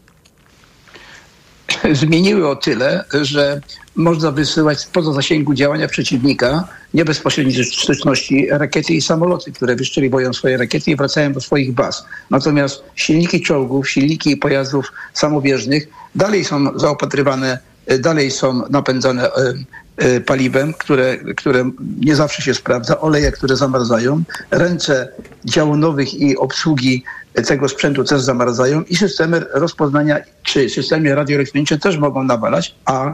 zmieniły 2.02 2.48
o 2.50 2.56
tyle, 2.56 3.04
że 3.22 3.62
można 3.96 4.32
wysyłać 4.32 4.86
poza 4.94 5.14
zasięgu 5.14 5.54
działania 5.54 5.88
przeciwnika 5.88 6.68
nie 6.94 7.06
bezpośredniej 7.06 7.66
styczności 7.66 8.48
rakiety 8.52 8.94
i 8.94 9.02
samoloty, 9.02 9.52
które 9.52 9.76
wyszczeliwują 9.76 10.34
swoje 10.34 10.58
rakiety 10.58 10.92
i 10.92 10.96
wracają 10.96 11.34
do 11.34 11.42
swoich 11.42 11.74
baz. 11.74 12.06
Natomiast 12.30 12.84
silniki 12.96 13.42
czołgów, 13.42 13.90
silniki 13.90 14.38
pojazdów 14.38 14.92
samobieżnych 15.14 15.88
dalej 16.16 16.46
są 16.46 16.80
zaopatrywane, 16.80 17.60
e, 17.86 18.00
dalej 18.00 18.32
są 18.32 18.62
napędzane 18.70 19.28
e, 19.28 19.54
e, 19.98 20.22
paliwem, 20.22 20.74
które, 20.74 21.18
które 21.18 21.72
nie 22.00 22.16
zawsze 22.16 22.42
się 22.42 22.54
sprawdza, 22.54 23.00
oleje, 23.00 23.32
które 23.32 23.56
zamarzają, 23.56 24.24
ręce 24.52 25.08
działonowych 25.46 26.14
i 26.14 26.38
obsługi 26.38 27.04
tego 27.46 27.70
sprzętu 27.70 28.04
też 28.04 28.22
zamarzają 28.22 28.82
i 28.82 28.96
systemy 28.96 29.46
rozpoznania 29.54 30.20
czy 30.44 30.70
systemy 30.70 31.16
radioelektroniczne 31.16 31.80
też 31.80 31.98
mogą 31.98 32.24
nawalać, 32.24 32.76
a 32.86 33.14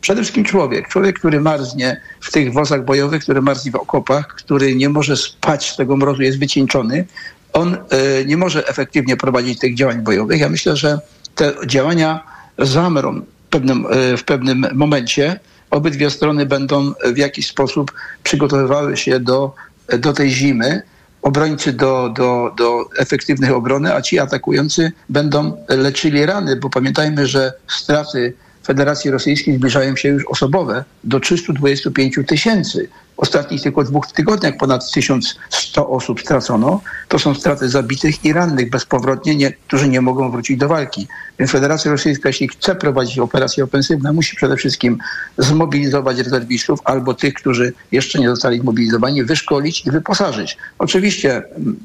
przede 0.00 0.20
wszystkim 0.22 0.44
człowiek. 0.44 0.88
Człowiek, 0.88 1.18
który 1.18 1.40
marznie 1.40 2.00
w 2.20 2.32
tych 2.32 2.52
wozach 2.52 2.84
bojowych, 2.84 3.22
który 3.22 3.42
marznie 3.42 3.70
w 3.72 3.76
okopach, 3.76 4.26
który 4.26 4.74
nie 4.74 4.88
może 4.88 5.16
spać 5.16 5.70
z 5.70 5.76
tego 5.76 5.96
mrozu, 5.96 6.22
jest 6.22 6.38
wycieńczony, 6.38 7.06
on 7.52 7.74
e, 7.74 8.24
nie 8.24 8.36
może 8.36 8.68
efektywnie 8.68 9.16
prowadzić 9.16 9.58
tych 9.58 9.74
działań 9.74 10.02
bojowych. 10.02 10.40
Ja 10.40 10.48
myślę, 10.48 10.76
że 10.76 10.98
te 11.34 11.52
działania 11.66 12.24
zamrą 12.58 13.20
w 13.20 13.48
pewnym, 13.50 13.86
e, 13.90 14.16
w 14.16 14.24
pewnym 14.24 14.66
momencie. 14.74 15.40
Obydwie 15.70 16.10
strony 16.10 16.46
będą 16.46 16.92
w 17.14 17.16
jakiś 17.16 17.46
sposób 17.46 17.92
przygotowywały 18.22 18.96
się 18.96 19.20
do, 19.20 19.54
do 19.98 20.12
tej 20.12 20.30
zimy 20.30 20.82
obrońcy 21.22 21.72
do, 21.72 22.08
do, 22.08 22.52
do 22.56 22.84
efektywnej 22.98 23.50
obrony, 23.50 23.94
a 23.94 24.02
ci 24.02 24.18
atakujący 24.18 24.92
będą 25.08 25.64
leczyli 25.68 26.26
rany, 26.26 26.56
bo 26.56 26.70
pamiętajmy, 26.70 27.26
że 27.26 27.52
straty 27.68 28.34
Federacji 28.66 29.10
Rosyjskiej 29.10 29.56
zbliżają 29.56 29.96
się 29.96 30.08
już 30.08 30.24
osobowe 30.26 30.84
do 31.04 31.20
325 31.20 32.18
tysięcy. 32.26 32.88
W 33.16 33.20
ostatnich 33.20 33.62
tylko 33.62 33.84
dwóch 33.84 34.06
tygodniach 34.12 34.56
ponad 34.56 34.90
1100 34.92 35.88
osób 35.88 36.20
stracono. 36.20 36.80
To 37.08 37.18
są 37.18 37.34
straty 37.34 37.68
zabitych 37.68 38.24
i 38.24 38.32
rannych 38.32 38.70
bezpowrotnie, 38.70 39.36
nie, 39.36 39.52
którzy 39.52 39.88
nie 39.88 40.00
mogą 40.00 40.30
wrócić 40.30 40.56
do 40.58 40.68
walki. 40.68 41.08
Więc 41.38 41.50
Federacja 41.50 41.90
Rosyjska, 41.90 42.28
jeśli 42.28 42.48
chce 42.48 42.74
prowadzić 42.74 43.18
operacje 43.18 43.64
ofensywne, 43.64 44.12
musi 44.12 44.36
przede 44.36 44.56
wszystkim 44.56 44.98
zmobilizować 45.38 46.18
rezerwistów 46.18 46.80
albo 46.84 47.14
tych, 47.14 47.34
którzy 47.34 47.72
jeszcze 47.92 48.18
nie 48.18 48.28
zostali 48.28 48.60
zmobilizowani, 48.60 49.24
wyszkolić 49.24 49.86
i 49.86 49.90
wyposażyć. 49.90 50.56
Oczywiście 50.78 51.36
mm, 51.36 51.76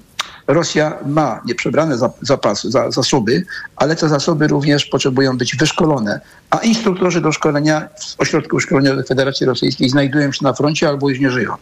Rosja 0.53 0.97
ma 1.05 1.41
nieprzebrane 1.45 1.97
za- 1.97 2.11
zapasy, 2.21 2.71
za, 2.71 2.91
zasoby, 2.91 3.45
ale 3.75 3.95
te 3.95 4.09
zasoby 4.09 4.47
również 4.47 4.85
potrzebują 4.85 5.37
być 5.37 5.55
wyszkolone. 5.55 6.19
A 6.49 6.57
instruktorzy 6.57 7.21
do 7.21 7.31
szkolenia 7.31 7.87
z 7.99 8.15
ośrodków 8.17 8.63
szkoleniowych 8.63 9.07
Federacji 9.07 9.45
Rosyjskiej 9.45 9.89
znajdują 9.89 10.31
się 10.31 10.39
na 10.43 10.53
froncie 10.53 10.87
albo 10.87 11.09
już 11.09 11.19
nie 11.19 11.31
żyją. 11.31 11.55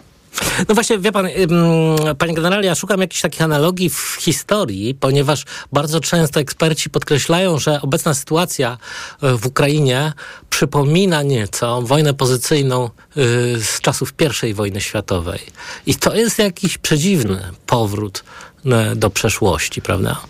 No 0.69 0.75
właśnie, 0.75 0.99
wie 0.99 1.11
pan, 1.11 1.27
panie 2.17 2.33
generale, 2.33 2.65
ja 2.65 2.75
szukam 2.75 3.01
jakichś 3.01 3.21
takich 3.21 3.41
analogii 3.41 3.89
w 3.89 4.17
historii, 4.19 4.95
ponieważ 4.95 5.45
bardzo 5.73 5.99
często 5.99 6.39
eksperci 6.39 6.89
podkreślają, 6.89 7.59
że 7.59 7.81
obecna 7.81 8.13
sytuacja 8.13 8.77
y, 9.23 9.37
w 9.37 9.45
Ukrainie 9.45 10.13
przypomina 10.49 11.23
nieco 11.23 11.81
wojnę 11.81 12.13
pozycyjną 12.13 12.85
y, 12.85 12.89
z 13.63 13.79
czasów 13.81 14.13
I 14.49 14.53
wojny 14.53 14.81
światowej. 14.81 15.39
I 15.85 15.95
to 15.95 16.15
jest 16.15 16.39
jakiś 16.39 16.77
przedziwny 16.77 17.41
powrót 17.65 18.23
y, 18.65 18.95
do 18.95 19.09
przeszłości, 19.09 19.81
prawda? 19.81 20.21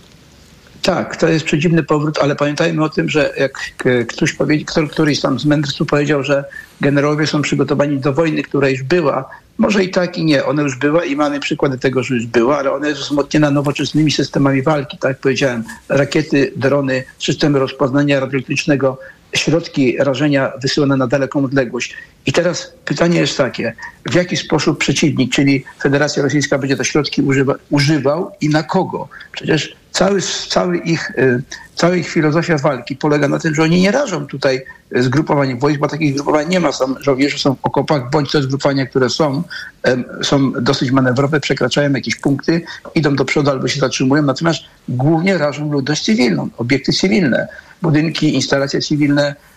Tak, 0.82 1.16
to 1.18 1.28
jest 1.28 1.46
przedziwny 1.46 1.84
powrót, 1.84 2.18
ale 2.22 2.36
pamiętajmy 2.36 2.84
o 2.84 2.90
tym, 2.90 3.10
że 3.10 3.34
jak 3.38 3.54
k- 3.78 3.90
ktoś 4.08 4.34
powie, 4.34 4.66
kto- 4.66 4.88
któryś 4.88 5.20
tam 5.22 5.40
z 5.40 5.46
mędrców 5.46 5.88
powiedział, 5.88 6.24
że 6.24 6.44
generałowie 6.82 7.28
są 7.28 7.42
przygotowani 7.42 8.00
do 8.00 8.14
wojny, 8.14 8.44
która 8.44 8.70
już 8.70 8.84
była, 8.84 9.30
może 9.60 9.84
i 9.84 9.90
tak 9.90 10.18
i 10.18 10.26
nie. 10.26 10.46
Ona 10.46 10.62
już 10.62 10.76
była 10.76 11.06
i 11.06 11.16
mamy 11.16 11.40
przykłady 11.40 11.78
tego, 11.78 12.04
że 12.04 12.16
już 12.16 12.26
była, 12.26 12.58
ale 12.58 12.72
ona 12.72 12.88
jest 12.88 13.02
wzmocniona 13.02 13.52
nowoczesnymi 13.52 14.12
systemami 14.12 14.62
walki. 14.62 14.98
Tak 14.98 15.10
jak 15.10 15.20
powiedziałem, 15.20 15.64
rakiety, 15.90 16.54
drony, 16.56 17.04
systemy 17.20 17.60
rozpoznania 17.60 18.20
radioelektrycznego, 18.20 18.98
środki 19.34 19.98
rażenia 19.98 20.52
wysyłane 20.62 20.98
na 20.98 21.08
daleką 21.08 21.46
odległość. 21.46 21.96
I 22.26 22.32
teraz 22.34 22.74
pytanie 22.86 23.20
jest 23.20 23.38
takie, 23.38 23.74
w 24.12 24.16
jaki 24.16 24.38
sposób 24.38 24.80
przeciwnik, 24.80 25.32
czyli 25.32 25.64
Federacja 25.82 26.24
Rosyjska 26.24 26.58
będzie 26.58 26.78
te 26.78 26.86
środki 26.86 27.22
używa, 27.22 27.56
używał 27.70 28.32
i 28.42 28.50
na 28.50 28.64
kogo? 28.64 29.08
Przecież 29.32 29.76
cały, 29.92 30.22
cały 30.50 30.78
ich, 30.78 31.12
y, 31.18 31.42
cała 31.76 31.96
ich 31.96 32.10
filozofia 32.10 32.58
walki 32.58 32.96
polega 32.96 33.28
na 33.28 33.40
tym, 33.40 33.56
że 33.56 33.64
oni 33.64 33.82
nie 33.82 33.92
rażą 33.92 34.28
tutaj 34.28 34.66
zgrupowań 34.96 35.60
wojsk, 35.60 35.80
bo 35.80 35.88
takich 35.88 36.14
zgrupowań 36.14 36.50
nie 36.50 36.60
ma. 36.60 36.72
Są 36.72 36.96
żołnierze 37.00 37.38
są 37.38 37.56
w 37.56 37.60
okopach, 37.64 38.10
bądź 38.10 38.32
te 38.32 38.42
zgrupowania, 38.42 38.86
które 38.86 39.10
są, 39.10 39.44
em, 39.84 40.04
są 40.24 40.52
dosyć 40.52 40.92
manewrowe, 40.92 41.40
przekraczają 41.40 41.92
jakieś 41.92 42.16
punkty, 42.16 42.62
idą 42.96 43.16
do 43.16 43.26
przodu 43.26 43.50
albo 43.50 43.68
się 43.68 43.80
zatrzymują, 43.80 44.24
natomiast 44.24 44.60
głównie 44.90 45.38
rażą 45.38 45.72
ludność 45.72 46.06
cywilną, 46.06 46.50
obiekty 46.58 46.94
cywilne, 46.94 47.48
budynki, 47.82 48.36
instalacje 48.36 48.82
cywilne, 48.82 49.28
e, 49.28 49.49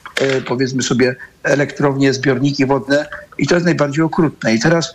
powiedzmy 0.46 0.83
sobie 0.83 1.16
elektrownie, 1.42 2.12
zbiorniki 2.12 2.66
wodne 2.66 3.07
i 3.38 3.46
to 3.46 3.55
jest 3.55 3.64
najbardziej 3.64 4.05
okrutne. 4.05 4.55
I 4.55 4.61
teraz 4.61 4.94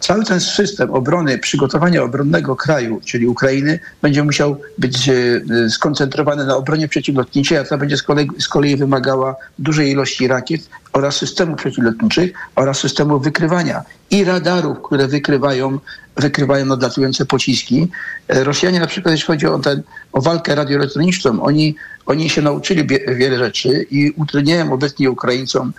cały 0.00 0.24
ten 0.24 0.40
system 0.40 0.90
obrony, 0.90 1.38
przygotowania 1.38 2.02
obronnego 2.02 2.56
kraju, 2.56 3.00
czyli 3.04 3.26
Ukrainy, 3.26 3.80
będzie 4.02 4.24
musiał 4.24 4.56
być 4.78 5.08
e, 5.08 5.40
skoncentrowany 5.70 6.46
na 6.46 6.56
obronie 6.56 6.88
przeciwlotniczej, 6.88 7.58
a 7.58 7.64
ta 7.64 7.78
będzie 7.78 7.96
z 7.96 8.02
kolei, 8.02 8.28
z 8.38 8.48
kolei 8.48 8.76
wymagała 8.76 9.36
dużej 9.58 9.90
ilości 9.90 10.28
rakiet 10.28 10.68
oraz 10.92 11.16
systemów 11.16 11.58
przeciwlotniczych 11.58 12.32
oraz 12.54 12.78
systemu 12.78 13.20
wykrywania 13.20 13.82
i 14.10 14.24
radarów, 14.24 14.78
które 14.82 15.08
wykrywają, 15.08 15.78
wykrywają 16.16 16.66
nadlatujące 16.66 17.26
pociski. 17.26 17.88
E, 18.28 18.44
Rosjanie 18.44 18.80
na 18.80 18.86
przykład, 18.86 19.12
jeśli 19.12 19.26
chodzi 19.26 19.46
o, 19.46 19.58
ten, 19.58 19.82
o 20.12 20.20
walkę 20.20 20.54
radioelektroniczną, 20.54 21.42
oni, 21.42 21.76
oni 22.06 22.30
się 22.30 22.42
nauczyli 22.42 22.86
wiele 23.16 23.38
rzeczy 23.38 23.86
i 23.90 24.10
utrudniają 24.10 24.72
obecnie 24.72 25.10
Ukraińcom 25.10 25.72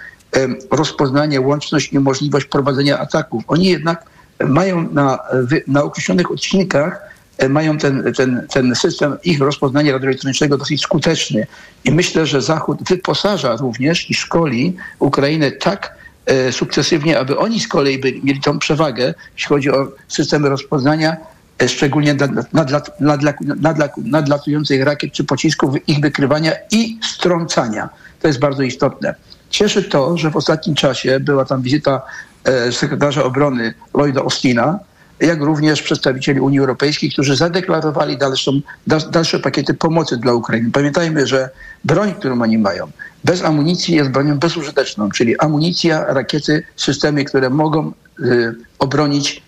rozpoznanie, 0.71 1.41
łączność 1.41 1.93
i 1.93 1.99
możliwość 1.99 2.45
prowadzenia 2.45 2.99
ataków. 2.99 3.43
Oni 3.47 3.65
jednak 3.65 4.05
mają 4.45 4.89
na, 4.91 5.19
na 5.67 5.83
określonych 5.83 6.31
odcinkach 6.31 7.01
e, 7.37 7.49
mają 7.49 7.77
ten, 7.77 8.13
ten, 8.17 8.47
ten 8.53 8.75
system 8.75 9.17
ich 9.23 9.39
rozpoznania 9.39 9.93
radioelektronicznego 9.93 10.57
dosyć 10.57 10.81
skuteczny. 10.81 11.47
I 11.85 11.91
myślę, 11.91 12.25
że 12.25 12.41
Zachód 12.41 12.79
wyposaża 12.89 13.55
również 13.55 14.09
i 14.09 14.13
szkoli 14.13 14.75
Ukrainę 14.99 15.51
tak 15.51 15.95
e, 16.25 16.51
sukcesywnie, 16.51 17.19
aby 17.19 17.37
oni 17.37 17.59
z 17.59 17.67
kolei 17.67 17.99
byli, 17.99 18.21
mieli 18.23 18.41
tą 18.41 18.59
przewagę, 18.59 19.13
jeśli 19.33 19.49
chodzi 19.49 19.71
o 19.71 19.87
systemy 20.07 20.49
rozpoznania, 20.49 21.17
szczególnie 21.67 22.15
nadlat, 22.53 23.97
nadlatujących 23.97 24.83
rakiet 24.83 25.11
czy 25.11 25.23
pocisków, 25.23 25.87
ich 25.87 25.99
wykrywania 25.99 26.51
i 26.71 26.99
strącania. 27.03 27.89
To 28.21 28.27
jest 28.27 28.39
bardzo 28.39 28.63
istotne. 28.63 29.15
Cieszy 29.49 29.83
to, 29.83 30.17
że 30.17 30.31
w 30.31 30.35
ostatnim 30.35 30.75
czasie 30.75 31.19
była 31.19 31.45
tam 31.45 31.61
wizyta 31.61 32.01
e, 32.43 32.71
sekretarza 32.71 33.23
obrony 33.23 33.73
Lloyda 33.93 34.21
Austina, 34.21 34.79
jak 35.19 35.41
również 35.41 35.81
przedstawicieli 35.81 36.39
Unii 36.39 36.59
Europejskiej, 36.59 37.11
którzy 37.11 37.35
zadeklarowali 37.35 38.17
dalszą, 38.17 38.51
dal- 38.87 39.09
dalsze 39.11 39.39
pakiety 39.39 39.73
pomocy 39.73 40.17
dla 40.17 40.33
Ukrainy. 40.33 40.71
Pamiętajmy, 40.71 41.27
że 41.27 41.49
broń, 41.83 42.13
którą 42.19 42.41
oni 42.41 42.57
mają, 42.57 42.91
bez 43.23 43.43
amunicji 43.43 43.95
jest 43.95 44.09
bronią 44.09 44.39
bezużyteczną, 44.39 45.09
czyli 45.09 45.39
amunicja, 45.39 46.05
rakiety, 46.05 46.63
systemy, 46.75 47.25
które 47.25 47.49
mogą 47.49 47.91
y, 48.19 48.55
obronić 48.79 49.46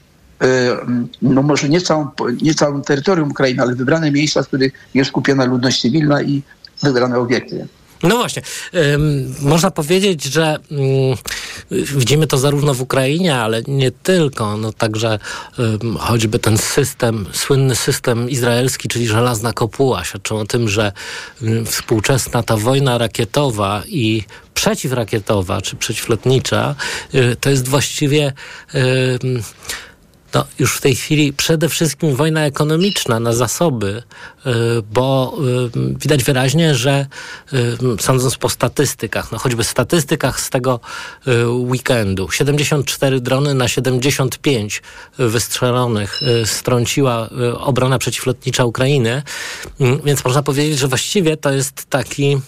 no 1.22 1.42
może 1.42 1.70
nie 1.70 1.82
całą, 1.82 2.08
nie 2.42 2.54
całym 2.54 2.82
terytorium 2.82 3.32
Ukrainy, 3.32 3.62
ale 3.62 3.76
wybrane 3.76 4.12
miejsca, 4.12 4.44
w 4.44 4.48
których 4.48 4.74
jest 4.94 5.10
skupiona 5.10 5.46
ludność 5.46 5.82
cywilna 5.82 6.22
i 6.22 6.42
wybrane 6.84 7.18
obiekty. 7.18 7.68
No 8.04 8.18
właśnie. 8.18 8.42
Można 9.42 9.72
powiedzieć, 9.72 10.24
że 10.24 10.58
ym, 10.72 10.80
widzimy 11.72 12.28
to 12.28 12.38
zarówno 12.38 12.74
w 12.74 12.82
Ukrainie, 12.82 13.36
ale 13.36 13.62
nie 13.68 13.92
tylko. 13.92 14.58
No 14.58 14.74
także 14.74 15.20
ym, 15.60 15.98
choćby 15.98 16.40
ten 16.40 16.58
system, 16.58 17.26
słynny 17.34 17.76
system 17.76 18.30
izraelski, 18.30 18.88
czyli 18.88 19.08
żelazna 19.08 19.54
kopuła, 19.54 20.04
świadczą 20.04 20.38
o 20.38 20.46
tym, 20.46 20.70
że 20.70 20.92
współczesna 21.66 22.44
ta 22.44 22.58
wojna 22.58 22.98
rakietowa 22.98 23.84
i 23.88 24.24
przeciwrakietowa 24.54 25.62
czy 25.62 25.76
przeciwlotnicza 25.76 26.76
y, 27.16 27.36
to 27.40 27.50
jest 27.50 27.68
właściwie 27.68 28.34
no, 30.34 30.46
już 30.60 30.78
w 30.78 30.82
tej 30.82 30.96
chwili 30.96 31.34
przede 31.34 31.70
wszystkim 31.70 32.16
wojna 32.16 32.46
ekonomiczna 32.46 33.20
na 33.20 33.34
zasoby, 33.34 34.04
y, 34.46 34.52
bo 34.94 35.38
y, 35.76 35.96
widać 36.00 36.24
wyraźnie, 36.24 36.76
że 36.76 37.08
y, 37.54 37.58
sądząc 38.00 38.38
po 38.38 38.50
statystykach, 38.50 39.32
no 39.32 39.38
choćby 39.38 39.64
statystykach 39.64 40.42
z 40.42 40.50
tego 40.50 40.80
weekendu, 41.48 42.32
74 42.32 43.22
drony 43.22 43.54
na 43.54 43.68
75 43.68 44.82
wystrzelonych 45.18 46.22
strąciła 46.46 47.30
obrona 47.60 47.98
przeciwlotnicza 48.00 48.66
Ukrainy, 48.66 49.24
więc 50.06 50.26
można 50.26 50.44
powiedzieć, 50.44 50.80
że 50.80 50.88
właściwie 50.88 51.38
to 51.38 51.52
jest 51.52 51.86
taki, 51.90 52.42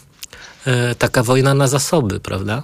taka 0.97 1.23
wojna 1.23 1.53
na 1.53 1.67
zasoby, 1.67 2.19
prawda? 2.19 2.63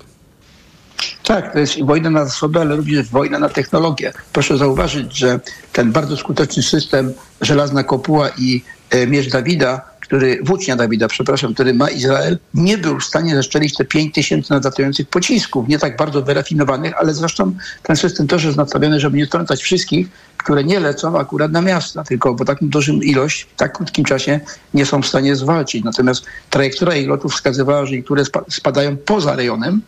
Tak, 1.23 1.53
to 1.53 1.59
jest 1.59 1.83
wojna 1.83 2.09
na 2.09 2.25
zasoby, 2.25 2.59
ale 2.59 2.75
również 2.75 3.09
wojna 3.09 3.39
na 3.39 3.49
technologię. 3.49 4.13
Proszę 4.33 4.57
zauważyć, 4.57 5.17
że 5.17 5.39
ten 5.73 5.91
bardzo 5.91 6.17
skuteczny 6.17 6.63
system 6.63 7.13
Żelazna 7.41 7.83
Kopuła 7.83 8.29
i 8.37 8.63
e, 8.89 9.07
Miecz 9.07 9.29
Dawida, 9.29 9.81
który, 10.01 10.39
włócznia 10.43 10.75
Dawida, 10.75 11.07
przepraszam, 11.07 11.53
który 11.53 11.73
ma 11.73 11.89
Izrael, 11.89 12.37
nie 12.53 12.77
był 12.77 12.99
w 12.99 13.03
stanie 13.03 13.35
zeszczelić 13.35 13.75
te 13.75 13.85
5 13.85 14.15
tysięcy 14.15 14.53
nadlatujących 14.53 15.07
pocisków, 15.07 15.67
nie 15.67 15.79
tak 15.79 15.97
bardzo 15.97 16.21
wyrafinowanych, 16.21 16.93
ale 16.99 17.13
zresztą 17.13 17.53
ten 17.83 17.95
system 17.95 18.27
też 18.27 18.43
jest 18.43 18.57
nastawiony, 18.57 18.99
żeby 18.99 19.17
nie 19.17 19.25
strącać 19.25 19.61
wszystkich, 19.61 20.07
które 20.37 20.63
nie 20.63 20.79
lecą 20.79 21.19
akurat 21.19 21.51
na 21.51 21.61
miasta, 21.61 22.03
tylko 22.03 22.35
po 22.35 22.45
taką 22.45 22.69
dużym 22.69 23.03
ilość 23.03 23.41
w 23.41 23.55
tak 23.55 23.77
krótkim 23.77 24.05
czasie 24.05 24.39
nie 24.73 24.85
są 24.85 25.01
w 25.01 25.07
stanie 25.07 25.35
zwalczyć. 25.35 25.83
Natomiast 25.83 26.25
trajektoria 26.49 26.95
ich 26.95 27.07
lotów 27.07 27.33
wskazywała, 27.33 27.85
że 27.85 27.91
niektóre 27.91 28.23
spadają 28.49 28.97
poza 28.97 29.35
rejonem, 29.35 29.81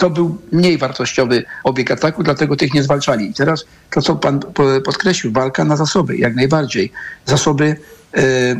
to 0.00 0.10
był 0.10 0.38
mniej 0.52 0.78
wartościowy 0.78 1.44
obieg 1.64 1.90
ataku, 1.90 2.22
dlatego 2.22 2.56
tych 2.56 2.74
nie 2.74 2.82
zwalczali. 2.82 3.30
I 3.30 3.34
teraz 3.34 3.64
to, 3.90 4.02
co 4.02 4.16
pan 4.16 4.40
podkreślił, 4.84 5.32
walka 5.32 5.64
na 5.64 5.76
zasoby, 5.76 6.16
jak 6.16 6.34
najbardziej. 6.34 6.92
Zasoby 7.26 7.76
y, 8.18 8.56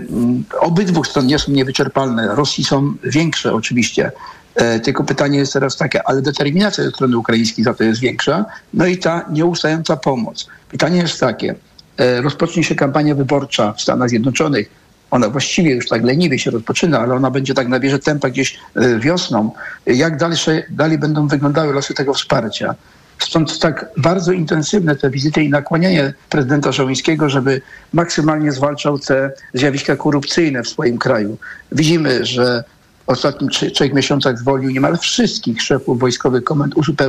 obydwu 0.61 1.05
stron 1.05 1.27
nie 1.27 1.39
są 1.39 1.53
niewyczerpalne. 1.53 2.35
Rosji 2.35 2.65
są 2.65 2.95
większe 3.05 3.53
oczywiście. 3.53 4.13
E, 4.55 4.81
tylko 4.81 5.05
pytanie 5.05 5.39
jest 5.39 5.53
teraz 5.53 5.77
takie, 5.77 6.09
ale 6.09 6.23
determinacja 6.23 6.85
ze 6.85 6.91
strony 6.91 7.19
ukraińskiej 7.19 7.65
za 7.65 7.75
to 7.75 7.85
jest 7.85 8.01
większa. 8.01 8.45
No 8.75 8.87
i 8.87 8.99
ta 8.99 9.27
nieustająca 9.31 9.97
pomoc. 9.97 10.47
Pytanie 10.69 10.99
jest 10.99 11.21
takie, 11.21 11.55
e, 11.97 12.23
rozpocznie 12.23 12.65
się 12.65 12.75
kampania 12.75 13.15
wyborcza 13.15 13.73
w 13.73 13.81
Stanach 13.81 14.09
Zjednoczonych 14.09 14.80
ona 15.11 15.29
właściwie 15.29 15.75
już 15.75 15.89
tak 15.89 16.05
leniwie 16.05 16.39
się 16.39 16.51
rozpoczyna, 16.51 17.01
ale 17.01 17.15
ona 17.15 17.31
będzie 17.31 17.55
tak 17.55 17.69
nabierze 17.69 17.99
tempa 17.99 18.31
gdzieś 18.31 18.59
e, 18.75 18.99
wiosną. 18.99 19.53
Jak 19.87 20.17
dalsze, 20.17 20.63
dalej 20.71 20.99
będą 20.99 21.29
wyglądały 21.29 21.73
losy 21.73 21.95
tego 21.95 22.15
wsparcia? 22.15 22.75
Stąd 23.19 23.59
tak 23.59 23.87
bardzo 23.97 24.33
intensywne 24.33 24.97
te 24.97 25.11
wizyty 25.11 25.43
i 25.43 25.51
nakłanianie 25.51 26.15
prezydenta 26.29 26.73
Żołyńskiego, 26.73 27.29
żeby 27.29 27.61
maksymalnie 27.93 28.53
zwalczał 28.53 28.99
te 28.99 29.33
zjawiska 29.55 29.97
korupcyjne 29.97 30.63
w 30.63 30.69
swoim 30.69 30.99
kraju. 30.99 31.39
Widzimy, 31.73 32.25
że 32.27 32.65
w 33.07 33.11
ostatnich 33.11 33.51
trzech 33.51 33.93
miesiącach 33.93 34.39
zwolnił 34.39 34.71
niemal 34.71 34.99
wszystkich 34.99 35.63
szefów 35.63 35.99
wojskowych 35.99 36.45
komend 36.45 36.75
uzupełnień. 36.77 36.91